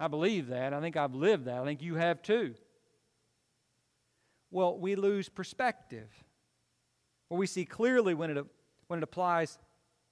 I 0.00 0.08
believe 0.08 0.48
that. 0.48 0.72
I 0.72 0.80
think 0.80 0.96
I've 0.96 1.14
lived 1.14 1.44
that. 1.44 1.60
I 1.60 1.64
think 1.64 1.80
you 1.80 1.94
have 1.94 2.22
too. 2.22 2.54
Well, 4.50 4.78
we 4.78 4.96
lose 4.96 5.28
perspective. 5.28 6.08
Or 7.30 7.38
we 7.38 7.46
see 7.46 7.64
clearly 7.64 8.14
when 8.14 8.36
it, 8.36 8.44
when 8.88 8.98
it 8.98 9.02
applies 9.02 9.58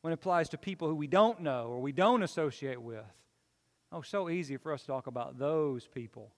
when 0.05 0.13
it 0.13 0.21
applies 0.21 0.51
to 0.51 0.59
people 0.59 0.87
who 0.87 0.95
we 0.95 1.07
don't 1.07 1.41
know 1.41 1.69
or 1.69 1.81
we 1.81 1.91
don't 1.91 2.23
associate 2.23 2.79
with. 2.83 3.07
Oh, 3.91 4.03
so 4.03 4.29
easy 4.29 4.59
for 4.59 4.71
us 4.71 4.83
to 4.83 4.87
talk 4.89 5.07
about 5.07 5.39
those 5.39 5.87
people. 5.87 6.31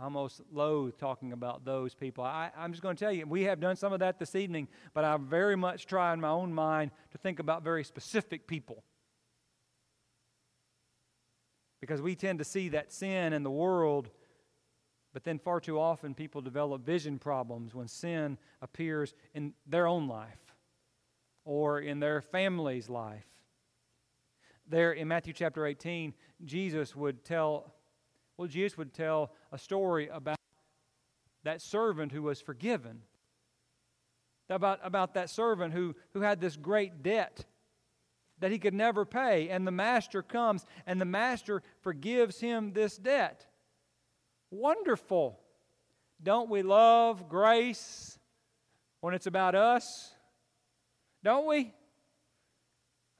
almost 0.00 0.40
loathe 0.50 0.96
talking 0.96 1.34
about 1.34 1.66
those 1.66 1.94
people. 1.94 2.24
I, 2.24 2.50
I'm 2.56 2.72
just 2.72 2.82
going 2.82 2.96
to 2.96 3.04
tell 3.04 3.12
you, 3.12 3.26
we 3.26 3.42
have 3.42 3.60
done 3.60 3.76
some 3.76 3.92
of 3.92 4.00
that 4.00 4.18
this 4.18 4.34
evening, 4.34 4.68
but 4.94 5.04
I 5.04 5.18
very 5.18 5.56
much 5.56 5.84
try 5.84 6.10
in 6.14 6.22
my 6.22 6.30
own 6.30 6.54
mind 6.54 6.90
to 7.10 7.18
think 7.18 7.38
about 7.38 7.64
very 7.64 7.84
specific 7.84 8.46
people. 8.46 8.82
Because 11.82 12.00
we 12.00 12.14
tend 12.14 12.38
to 12.38 12.46
see 12.46 12.70
that 12.70 12.94
sin 12.94 13.34
in 13.34 13.42
the 13.42 13.50
world, 13.50 14.08
but 15.12 15.22
then 15.22 15.38
far 15.38 15.60
too 15.60 15.78
often 15.78 16.14
people 16.14 16.40
develop 16.40 16.82
vision 16.82 17.18
problems 17.18 17.74
when 17.74 17.88
sin 17.88 18.38
appears 18.62 19.12
in 19.34 19.52
their 19.66 19.86
own 19.86 20.08
life 20.08 20.47
or 21.48 21.80
in 21.80 21.98
their 21.98 22.20
family's 22.20 22.90
life. 22.90 23.24
There 24.68 24.92
in 24.92 25.08
Matthew 25.08 25.32
chapter 25.32 25.64
18, 25.64 26.12
Jesus 26.44 26.94
would 26.94 27.24
tell 27.24 27.72
well, 28.36 28.46
Jesus 28.46 28.76
would 28.78 28.92
tell 28.92 29.32
a 29.50 29.58
story 29.58 30.08
about 30.08 30.36
that 31.42 31.60
servant 31.60 32.12
who 32.12 32.22
was 32.22 32.40
forgiven. 32.40 33.00
About, 34.50 34.78
about 34.82 35.14
that 35.14 35.28
servant 35.28 35.74
who, 35.74 35.96
who 36.12 36.20
had 36.20 36.40
this 36.40 36.56
great 36.56 37.02
debt 37.02 37.44
that 38.38 38.52
he 38.52 38.58
could 38.58 38.74
never 38.74 39.04
pay. 39.04 39.48
And 39.48 39.66
the 39.66 39.72
master 39.72 40.22
comes 40.22 40.64
and 40.86 41.00
the 41.00 41.04
master 41.04 41.62
forgives 41.80 42.38
him 42.38 42.72
this 42.74 42.96
debt. 42.96 43.46
Wonderful. 44.50 45.40
Don't 46.22 46.48
we 46.48 46.62
love 46.62 47.28
grace 47.28 48.18
when 49.00 49.14
it's 49.14 49.26
about 49.26 49.56
us? 49.56 50.12
Don't 51.22 51.46
we? 51.46 51.72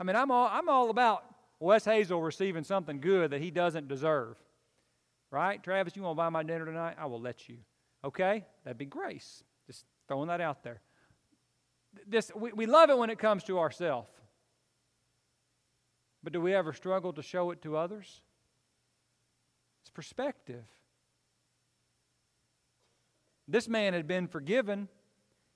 I 0.00 0.04
mean, 0.04 0.16
I'm 0.16 0.30
all, 0.30 0.48
I'm 0.50 0.68
all 0.68 0.90
about 0.90 1.24
Wes 1.60 1.84
Hazel 1.84 2.22
receiving 2.22 2.64
something 2.64 3.00
good 3.00 3.30
that 3.30 3.40
he 3.40 3.50
doesn't 3.50 3.88
deserve. 3.88 4.36
Right? 5.30 5.62
Travis, 5.62 5.96
you 5.96 6.02
want 6.02 6.16
to 6.16 6.16
buy 6.16 6.28
my 6.28 6.42
dinner 6.42 6.64
tonight? 6.64 6.96
I 6.98 7.06
will 7.06 7.20
let 7.20 7.48
you. 7.48 7.58
Okay? 8.04 8.46
That'd 8.64 8.78
be 8.78 8.86
grace. 8.86 9.42
Just 9.66 9.84
throwing 10.06 10.28
that 10.28 10.40
out 10.40 10.62
there. 10.62 10.80
This, 12.06 12.30
we, 12.34 12.52
we 12.52 12.66
love 12.66 12.90
it 12.90 12.98
when 12.98 13.10
it 13.10 13.18
comes 13.18 13.44
to 13.44 13.58
ourselves. 13.58 14.08
But 16.22 16.32
do 16.32 16.40
we 16.40 16.54
ever 16.54 16.72
struggle 16.72 17.12
to 17.12 17.22
show 17.22 17.50
it 17.50 17.62
to 17.62 17.76
others? 17.76 18.20
It's 19.82 19.90
perspective. 19.90 20.64
This 23.46 23.68
man 23.68 23.94
had 23.94 24.06
been 24.06 24.28
forgiven. 24.28 24.88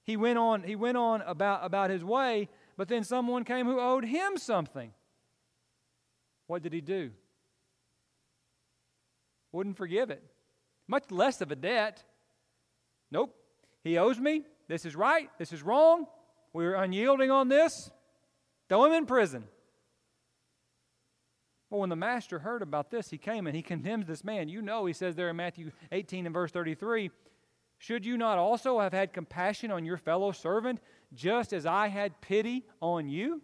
He 0.04 0.16
went 0.16 0.38
on, 0.38 0.62
he 0.62 0.76
went 0.76 0.96
on 0.96 1.22
about, 1.22 1.64
about 1.64 1.90
his 1.90 2.04
way, 2.04 2.48
but 2.76 2.88
then 2.88 3.04
someone 3.04 3.44
came 3.44 3.66
who 3.66 3.80
owed 3.80 4.04
him 4.04 4.36
something. 4.36 4.92
What 6.46 6.62
did 6.62 6.72
he 6.72 6.80
do? 6.80 7.12
wouldn't 9.52 9.76
forgive 9.76 10.10
it, 10.10 10.22
much 10.88 11.10
less 11.10 11.40
of 11.40 11.52
a 11.52 11.56
debt. 11.56 12.02
Nope. 13.10 13.36
He 13.84 13.98
owes 13.98 14.18
me. 14.18 14.42
This 14.68 14.86
is 14.86 14.96
right. 14.96 15.28
This 15.38 15.52
is 15.52 15.62
wrong. 15.62 16.06
We're 16.52 16.74
unyielding 16.74 17.30
on 17.30 17.48
this. 17.48 17.90
Throw 18.68 18.86
him 18.86 18.92
in 18.92 19.06
prison. 19.06 19.44
Well, 21.68 21.80
when 21.80 21.90
the 21.90 21.96
master 21.96 22.38
heard 22.38 22.62
about 22.62 22.90
this, 22.90 23.10
he 23.10 23.18
came 23.18 23.46
and 23.46 23.56
he 23.56 23.62
condemns 23.62 24.06
this 24.06 24.24
man. 24.24 24.48
You 24.48 24.62
know, 24.62 24.86
he 24.86 24.92
says 24.92 25.16
there 25.16 25.30
in 25.30 25.36
Matthew 25.36 25.72
18 25.90 26.26
and 26.26 26.32
verse 26.32 26.50
33 26.50 27.10
Should 27.82 28.06
you 28.06 28.16
not 28.16 28.38
also 28.38 28.78
have 28.78 28.92
had 28.92 29.12
compassion 29.12 29.72
on 29.72 29.84
your 29.84 29.96
fellow 29.96 30.30
servant, 30.30 30.78
just 31.12 31.52
as 31.52 31.66
I 31.66 31.88
had 31.88 32.20
pity 32.20 32.64
on 32.80 33.08
you? 33.08 33.42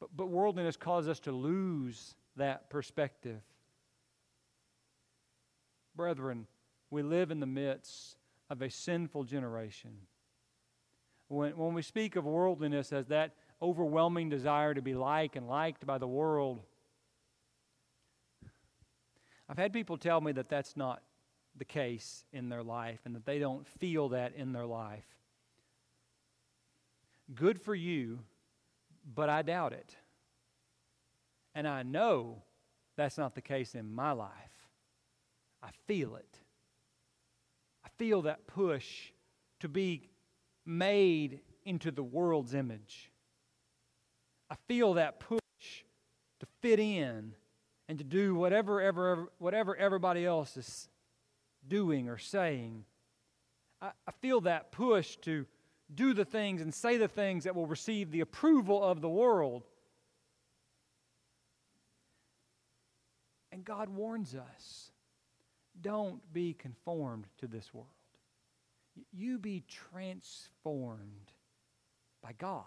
But, 0.00 0.08
but 0.16 0.26
worldliness 0.26 0.76
causes 0.76 1.08
us 1.08 1.20
to 1.20 1.30
lose 1.30 2.16
that 2.34 2.68
perspective. 2.68 3.40
Brethren, 5.94 6.48
we 6.90 7.04
live 7.04 7.30
in 7.30 7.38
the 7.38 7.46
midst 7.46 8.16
of 8.50 8.60
a 8.60 8.70
sinful 8.70 9.22
generation. 9.22 9.92
When, 11.28 11.56
when 11.56 11.74
we 11.74 11.82
speak 11.82 12.16
of 12.16 12.24
worldliness 12.24 12.92
as 12.92 13.06
that 13.06 13.36
overwhelming 13.62 14.30
desire 14.30 14.74
to 14.74 14.82
be 14.82 14.94
like 14.94 15.36
and 15.36 15.46
liked 15.46 15.86
by 15.86 15.98
the 15.98 16.08
world, 16.08 16.58
I've 19.48 19.58
had 19.58 19.72
people 19.72 19.96
tell 19.96 20.20
me 20.20 20.32
that 20.32 20.48
that's 20.48 20.76
not 20.76 21.04
the 21.56 21.64
case 21.64 22.24
in 22.32 22.48
their 22.48 22.62
life 22.62 23.00
and 23.04 23.14
that 23.14 23.26
they 23.26 23.38
don't 23.38 23.66
feel 23.66 24.10
that 24.10 24.34
in 24.34 24.52
their 24.52 24.66
life. 24.66 25.04
Good 27.34 27.60
for 27.60 27.74
you, 27.74 28.20
but 29.14 29.28
I 29.28 29.42
doubt 29.42 29.72
it. 29.72 29.96
And 31.54 31.68
I 31.68 31.82
know 31.82 32.42
that's 32.96 33.18
not 33.18 33.34
the 33.34 33.42
case 33.42 33.74
in 33.74 33.94
my 33.94 34.12
life. 34.12 34.30
I 35.62 35.70
feel 35.86 36.16
it. 36.16 36.38
I 37.84 37.88
feel 37.98 38.22
that 38.22 38.46
push 38.46 39.10
to 39.60 39.68
be 39.68 40.08
made 40.64 41.40
into 41.64 41.90
the 41.90 42.02
world's 42.02 42.54
image. 42.54 43.10
I 44.50 44.56
feel 44.66 44.94
that 44.94 45.20
push 45.20 45.40
to 46.40 46.46
fit 46.60 46.80
in 46.80 47.34
and 47.88 47.98
to 47.98 48.04
do 48.04 48.34
whatever, 48.34 48.80
ever, 48.80 49.28
whatever 49.38 49.76
everybody 49.76 50.26
else 50.26 50.56
is 50.56 50.88
doing 51.66 52.08
or 52.08 52.18
saying. 52.18 52.84
I, 53.80 53.90
I 54.06 54.10
feel 54.20 54.42
that 54.42 54.72
push 54.72 55.16
to 55.18 55.46
do 55.94 56.14
the 56.14 56.24
things 56.24 56.60
and 56.60 56.72
say 56.72 56.96
the 56.96 57.08
things 57.08 57.44
that 57.44 57.54
will 57.54 57.66
receive 57.66 58.10
the 58.10 58.20
approval 58.20 58.82
of 58.82 59.00
the 59.00 59.08
world. 59.08 59.64
And 63.50 63.64
God 63.64 63.88
warns 63.88 64.34
us 64.34 64.90
don't 65.80 66.20
be 66.32 66.54
conformed 66.54 67.26
to 67.38 67.46
this 67.46 67.72
world. 67.72 67.88
You 69.12 69.38
be 69.38 69.64
transformed 69.68 71.32
by 72.22 72.32
God. 72.38 72.64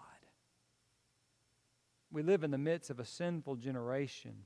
We 2.10 2.22
live 2.22 2.44
in 2.44 2.50
the 2.50 2.58
midst 2.58 2.90
of 2.90 3.00
a 3.00 3.04
sinful 3.04 3.56
generation. 3.56 4.44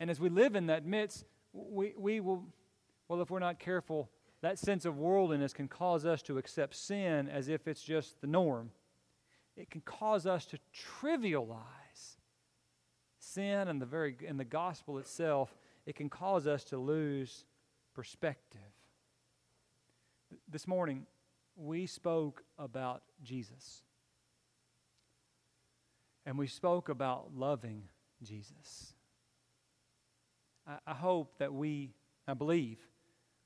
And 0.00 0.10
as 0.10 0.20
we 0.20 0.28
live 0.28 0.54
in 0.54 0.66
that 0.66 0.84
midst, 0.86 1.24
we, 1.52 1.94
we 1.96 2.20
will, 2.20 2.44
well, 3.08 3.20
if 3.20 3.30
we're 3.30 3.38
not 3.38 3.58
careful, 3.58 4.10
that 4.42 4.58
sense 4.58 4.84
of 4.84 4.98
worldliness 4.98 5.52
can 5.52 5.68
cause 5.68 6.04
us 6.04 6.22
to 6.22 6.38
accept 6.38 6.76
sin 6.76 7.28
as 7.28 7.48
if 7.48 7.66
it's 7.66 7.82
just 7.82 8.20
the 8.20 8.26
norm. 8.26 8.70
It 9.56 9.70
can 9.70 9.80
cause 9.80 10.26
us 10.26 10.46
to 10.46 10.58
trivialize 11.00 12.18
sin 13.18 13.68
and 13.68 13.82
the 13.82 13.86
very 13.86 14.16
and 14.26 14.38
the 14.38 14.44
gospel 14.44 14.98
itself 14.98 15.54
it 15.88 15.96
can 15.96 16.10
cause 16.10 16.46
us 16.46 16.64
to 16.64 16.76
lose 16.76 17.46
perspective. 17.94 18.60
This 20.46 20.68
morning, 20.68 21.06
we 21.56 21.86
spoke 21.86 22.44
about 22.58 23.02
Jesus. 23.22 23.82
And 26.26 26.36
we 26.36 26.46
spoke 26.46 26.90
about 26.90 27.34
loving 27.34 27.84
Jesus. 28.22 28.92
I, 30.66 30.76
I 30.86 30.92
hope 30.92 31.38
that 31.38 31.54
we, 31.54 31.94
I 32.26 32.34
believe, 32.34 32.78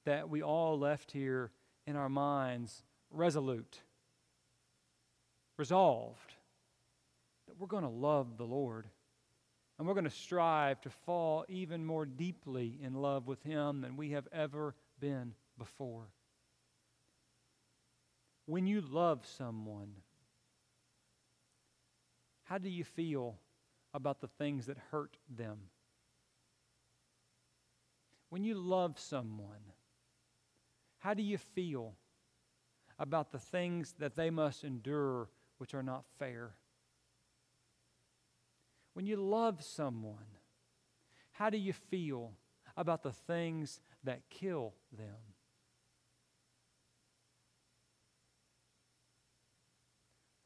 that 0.05 0.29
we 0.29 0.43
all 0.43 0.79
left 0.79 1.13
here 1.13 1.51
in 1.87 1.97
our 1.97 2.09
minds 2.09 2.83
resolute, 3.11 3.81
resolved 5.59 6.35
that 7.47 7.59
we're 7.59 7.67
going 7.67 7.83
to 7.83 7.89
love 7.89 8.37
the 8.37 8.45
Lord 8.45 8.87
and 9.79 9.87
we're 9.87 9.95
going 9.95 10.05
to 10.05 10.11
strive 10.11 10.81
to 10.83 10.91
fall 10.91 11.45
even 11.49 11.85
more 11.85 12.07
deeply 12.07 12.79
in 12.83 12.95
love 12.95 13.27
with 13.27 13.43
Him 13.43 13.81
than 13.81 13.97
we 13.97 14.11
have 14.11 14.29
ever 14.33 14.75
been 15.01 15.35
before. 15.59 16.09
When 18.47 18.67
you 18.67 18.81
love 18.81 19.27
someone, 19.27 19.93
how 22.45 22.59
do 22.59 22.69
you 22.69 22.85
feel 22.85 23.39
about 23.95 24.21
the 24.21 24.29
things 24.29 24.67
that 24.67 24.77
hurt 24.91 25.17
them? 25.29 25.59
When 28.31 28.45
you 28.45 28.55
love 28.55 28.99
someone, 28.99 29.73
how 31.03 31.15
do 31.15 31.23
you 31.23 31.37
feel 31.37 31.95
about 32.97 33.33
the 33.33 33.39
things 33.39 33.93
that 33.99 34.15
they 34.15 34.31
must 34.31 34.63
endure 34.63 35.29
which 35.59 35.75
are 35.75 35.83
not 35.83 36.05
fair? 36.17 36.55
When 38.95 39.05
you 39.05 39.17
love 39.17 39.65
someone, 39.65 40.39
how 41.33 41.51
do 41.51 41.59
you 41.59 41.73
feel 41.73 42.35
about 42.77 43.03
the 43.03 43.11
things 43.11 43.81
that 44.05 44.31
kill 44.31 44.75
them? 44.97 45.17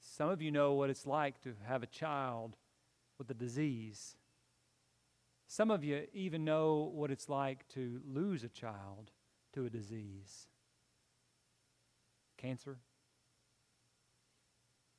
Some 0.01 0.31
of 0.31 0.41
you 0.41 0.51
know 0.51 0.73
what 0.73 0.89
it's 0.89 1.07
like 1.07 1.39
to 1.43 1.53
have 1.67 1.83
a 1.83 1.87
child 1.87 2.57
with 3.19 3.29
a 3.29 3.35
disease. 3.35 4.17
Some 5.49 5.71
of 5.71 5.85
you 5.85 6.07
even 6.15 6.47
know 6.47 6.91
what 6.95 7.11
it's 7.11 7.29
like 7.29 7.69
to 7.75 8.01
lose 8.07 8.43
a 8.43 8.49
child 8.49 9.11
to 9.57 9.65
a 9.65 9.71
disease. 9.71 10.47
Cancer, 12.37 12.77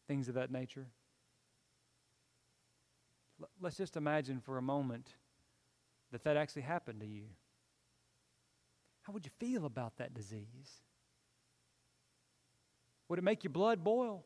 things 0.07 0.27
of 0.27 0.33
that 0.33 0.51
nature. 0.51 0.87
Let's 3.61 3.77
just 3.77 3.95
imagine 3.95 4.41
for 4.41 4.57
a 4.57 4.63
moment 4.63 5.09
that 6.11 6.23
that 6.23 6.37
actually 6.37 6.63
happened 6.63 7.01
to 7.01 7.05
you. 7.05 7.25
how 9.03 9.13
would 9.13 9.25
you 9.25 9.31
feel 9.39 9.65
about 9.65 9.97
that 9.97 10.13
disease? 10.13 10.81
Would 13.07 13.19
it 13.19 13.23
make 13.23 13.43
your 13.43 13.51
blood 13.51 13.83
boil? 13.83 14.25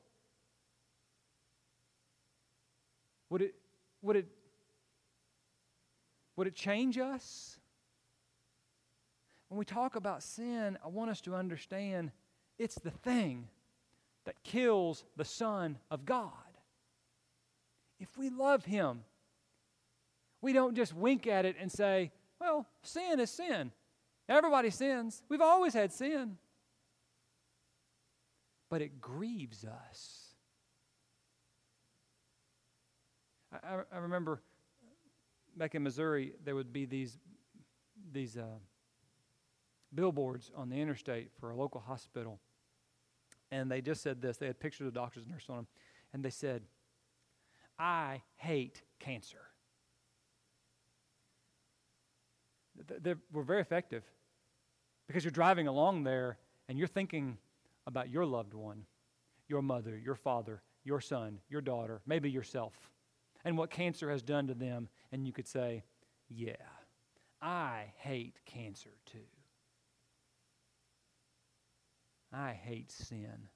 Would 3.29 3.43
it, 3.43 3.55
would 4.01 4.15
it, 4.15 4.27
would 6.35 6.47
it 6.47 6.55
change 6.55 6.97
us? 6.97 7.60
When 9.51 9.57
we 9.57 9.65
talk 9.65 9.97
about 9.97 10.23
sin, 10.23 10.77
I 10.81 10.87
want 10.87 11.11
us 11.11 11.19
to 11.21 11.35
understand 11.35 12.13
it's 12.57 12.75
the 12.75 12.89
thing 12.89 13.49
that 14.23 14.41
kills 14.45 15.03
the 15.17 15.25
Son 15.25 15.77
of 15.91 16.05
God. 16.05 16.31
If 17.99 18.17
we 18.17 18.29
love 18.29 18.63
Him, 18.63 19.03
we 20.41 20.53
don't 20.53 20.73
just 20.73 20.95
wink 20.95 21.27
at 21.27 21.43
it 21.43 21.57
and 21.59 21.69
say, 21.69 22.13
well, 22.39 22.65
sin 22.81 23.19
is 23.19 23.29
sin. 23.29 23.73
Everybody 24.29 24.69
sins. 24.69 25.21
We've 25.27 25.41
always 25.41 25.73
had 25.73 25.91
sin. 25.91 26.37
But 28.69 28.81
it 28.81 29.01
grieves 29.01 29.65
us. 29.65 30.29
I, 33.51 33.81
I 33.93 33.97
remember 33.97 34.41
back 35.57 35.75
in 35.75 35.83
Missouri, 35.83 36.35
there 36.45 36.55
would 36.55 36.71
be 36.71 36.85
these, 36.85 37.17
these 38.13 38.37
uh, 38.37 38.45
billboards 39.93 40.51
on 40.55 40.69
the 40.69 40.79
interstate 40.79 41.31
for 41.39 41.51
a 41.51 41.55
local 41.55 41.81
hospital. 41.81 42.39
And 43.51 43.69
they 43.69 43.81
just 43.81 44.01
said 44.01 44.21
this. 44.21 44.37
They 44.37 44.47
had 44.47 44.59
pictures 44.59 44.87
of 44.87 44.93
doctors 44.93 45.23
and 45.23 45.31
nurses 45.31 45.49
on 45.49 45.55
them. 45.57 45.67
And 46.13 46.23
they 46.23 46.29
said, 46.29 46.63
I 47.77 48.21
hate 48.37 48.81
cancer. 48.99 49.39
They 53.01 53.15
were 53.31 53.43
very 53.43 53.61
effective 53.61 54.03
because 55.07 55.23
you're 55.23 55.31
driving 55.31 55.67
along 55.67 56.03
there 56.03 56.37
and 56.69 56.77
you're 56.77 56.87
thinking 56.87 57.37
about 57.85 58.09
your 58.09 58.25
loved 58.25 58.53
one, 58.53 58.85
your 59.47 59.61
mother, 59.61 59.97
your 59.97 60.15
father, 60.15 60.61
your 60.83 61.01
son, 61.01 61.39
your 61.49 61.61
daughter, 61.61 62.01
maybe 62.05 62.29
yourself, 62.29 62.73
and 63.43 63.57
what 63.57 63.69
cancer 63.69 64.09
has 64.09 64.21
done 64.21 64.47
to 64.47 64.53
them. 64.53 64.87
And 65.11 65.27
you 65.27 65.33
could 65.33 65.47
say, 65.47 65.83
Yeah, 66.29 66.55
I 67.41 67.93
hate 67.97 68.39
cancer 68.45 68.91
too. 69.05 69.19
I 72.33 72.53
hate 72.53 72.91
sin. 72.91 73.49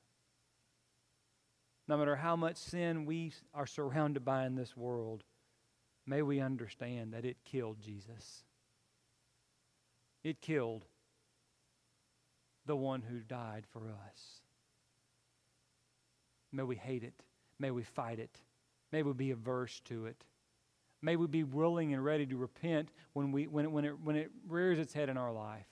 No 1.87 1.97
matter 1.97 2.15
how 2.15 2.35
much 2.35 2.57
sin 2.57 3.05
we 3.05 3.33
are 3.53 3.67
surrounded 3.67 4.25
by 4.25 4.45
in 4.45 4.55
this 4.55 4.75
world, 4.75 5.23
may 6.05 6.21
we 6.21 6.39
understand 6.39 7.13
that 7.13 7.25
it 7.25 7.37
killed 7.45 7.79
Jesus. 7.79 8.43
It 10.23 10.41
killed 10.41 10.85
the 12.65 12.75
one 12.75 13.01
who 13.01 13.19
died 13.19 13.65
for 13.71 13.89
us. 13.89 14.41
May 16.51 16.63
we 16.63 16.75
hate 16.75 17.03
it. 17.03 17.13
May 17.59 17.71
we 17.71 17.83
fight 17.83 18.19
it. 18.19 18.41
May 18.91 19.03
we 19.03 19.13
be 19.13 19.31
averse 19.31 19.81
to 19.85 20.07
it. 20.07 20.23
May 21.01 21.15
we 21.15 21.27
be 21.27 21.43
willing 21.43 21.93
and 21.93 22.03
ready 22.03 22.25
to 22.25 22.37
repent 22.37 22.89
when, 23.13 23.31
we, 23.31 23.45
when, 23.45 23.65
it, 23.65 23.71
when, 23.71 23.85
it, 23.85 23.99
when 24.03 24.15
it 24.15 24.31
rears 24.47 24.79
its 24.79 24.93
head 24.93 25.09
in 25.09 25.17
our 25.17 25.31
life. 25.31 25.67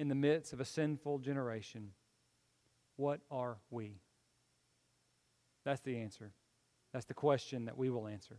In 0.00 0.08
the 0.08 0.14
midst 0.14 0.54
of 0.54 0.60
a 0.60 0.64
sinful 0.64 1.18
generation, 1.18 1.90
what 2.96 3.20
are 3.30 3.58
we? 3.68 4.00
That's 5.66 5.82
the 5.82 5.98
answer. 5.98 6.32
That's 6.94 7.04
the 7.04 7.12
question 7.12 7.66
that 7.66 7.76
we 7.76 7.90
will 7.90 8.08
answer. 8.08 8.38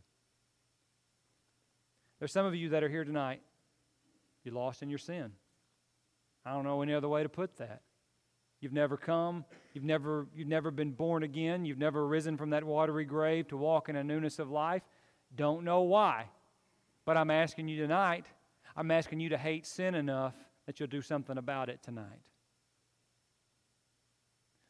There's 2.18 2.32
some 2.32 2.48
of 2.48 2.56
you 2.56 2.70
that 2.70 2.84
are 2.84 2.90
here 2.90 3.04
tonight, 3.04 3.44
you're 4.44 4.56
lost 4.56 4.82
in 4.82 4.90
your 4.90 4.98
sin. 4.98 5.34
I 6.44 6.52
don't 6.52 6.64
know 6.64 6.82
any 6.82 6.96
other 6.96 7.08
way 7.08 7.22
to 7.22 7.30
put 7.30 7.56
that. 7.58 7.84
You've 8.60 8.74
never 8.74 8.98
come, 8.98 9.46
you've 9.76 9.84
never, 9.84 10.26
you've 10.36 10.48
never 10.48 10.72
been 10.72 10.94
born 10.94 11.22
again, 11.22 11.64
you've 11.64 11.78
never 11.78 12.08
risen 12.08 12.38
from 12.38 12.50
that 12.50 12.64
watery 12.64 13.06
grave 13.06 13.50
to 13.50 13.58
walk 13.58 13.88
in 13.88 13.96
a 13.96 14.04
newness 14.04 14.40
of 14.40 14.50
life. 14.50 14.82
Don't 15.36 15.64
know 15.64 15.82
why. 15.82 16.26
But 17.06 17.18
I'm 17.18 17.30
asking 17.30 17.68
you 17.68 17.80
tonight, 17.80 18.26
I'm 18.76 18.90
asking 18.90 19.20
you 19.20 19.30
to 19.30 19.38
hate 19.38 19.68
sin 19.68 19.94
enough 19.94 20.34
that 20.72 20.80
you'll 20.80 20.88
do 20.88 21.02
something 21.02 21.38
about 21.38 21.68
it 21.68 21.84
tonight. 21.84 22.22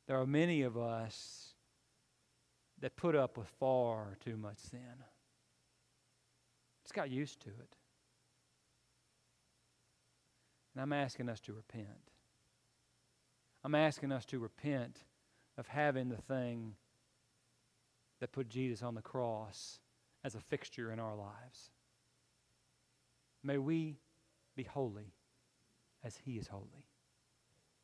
There 0.08 0.20
are 0.20 0.26
many 0.26 0.64
of 0.64 0.76
us 0.76 1.54
that 2.80 2.96
put 2.96 3.16
up 3.16 3.38
with 3.38 3.48
far 3.60 4.18
too 4.20 4.36
much 4.36 4.58
sin. 4.58 5.04
Just 6.84 6.96
got 6.96 7.12
used 7.12 7.40
to 7.42 7.50
it. 7.50 7.76
And 10.74 10.82
I'm 10.82 10.92
asking 10.92 11.30
us 11.30 11.40
to 11.42 11.54
repent. 11.54 11.86
I'm 13.64 13.76
asking 13.76 14.12
us 14.12 14.26
to 14.26 14.40
repent 14.40 15.04
of 15.56 15.68
having 15.68 16.10
the 16.10 16.18
thing 16.18 16.74
that 18.22 18.32
put 18.32 18.50
Jesus 18.50 18.82
on 18.82 18.96
the 18.96 19.04
cross 19.04 19.78
as 20.24 20.34
a 20.34 20.40
fixture 20.40 20.92
in 20.92 21.00
our 21.00 21.16
lives. 21.16 21.70
May 23.44 23.60
we 23.60 24.00
be 24.56 24.64
holy 24.64 25.14
as 26.04 26.18
he 26.18 26.34
is 26.34 26.48
holy. 26.48 26.86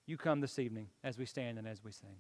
You 0.06 0.18
come 0.18 0.40
this 0.40 0.60
evening 0.60 0.88
as 1.04 1.18
we 1.18 1.26
stand 1.26 1.58
and 1.58 1.68
as 1.68 1.84
we 1.84 1.92
sing. 1.92 2.18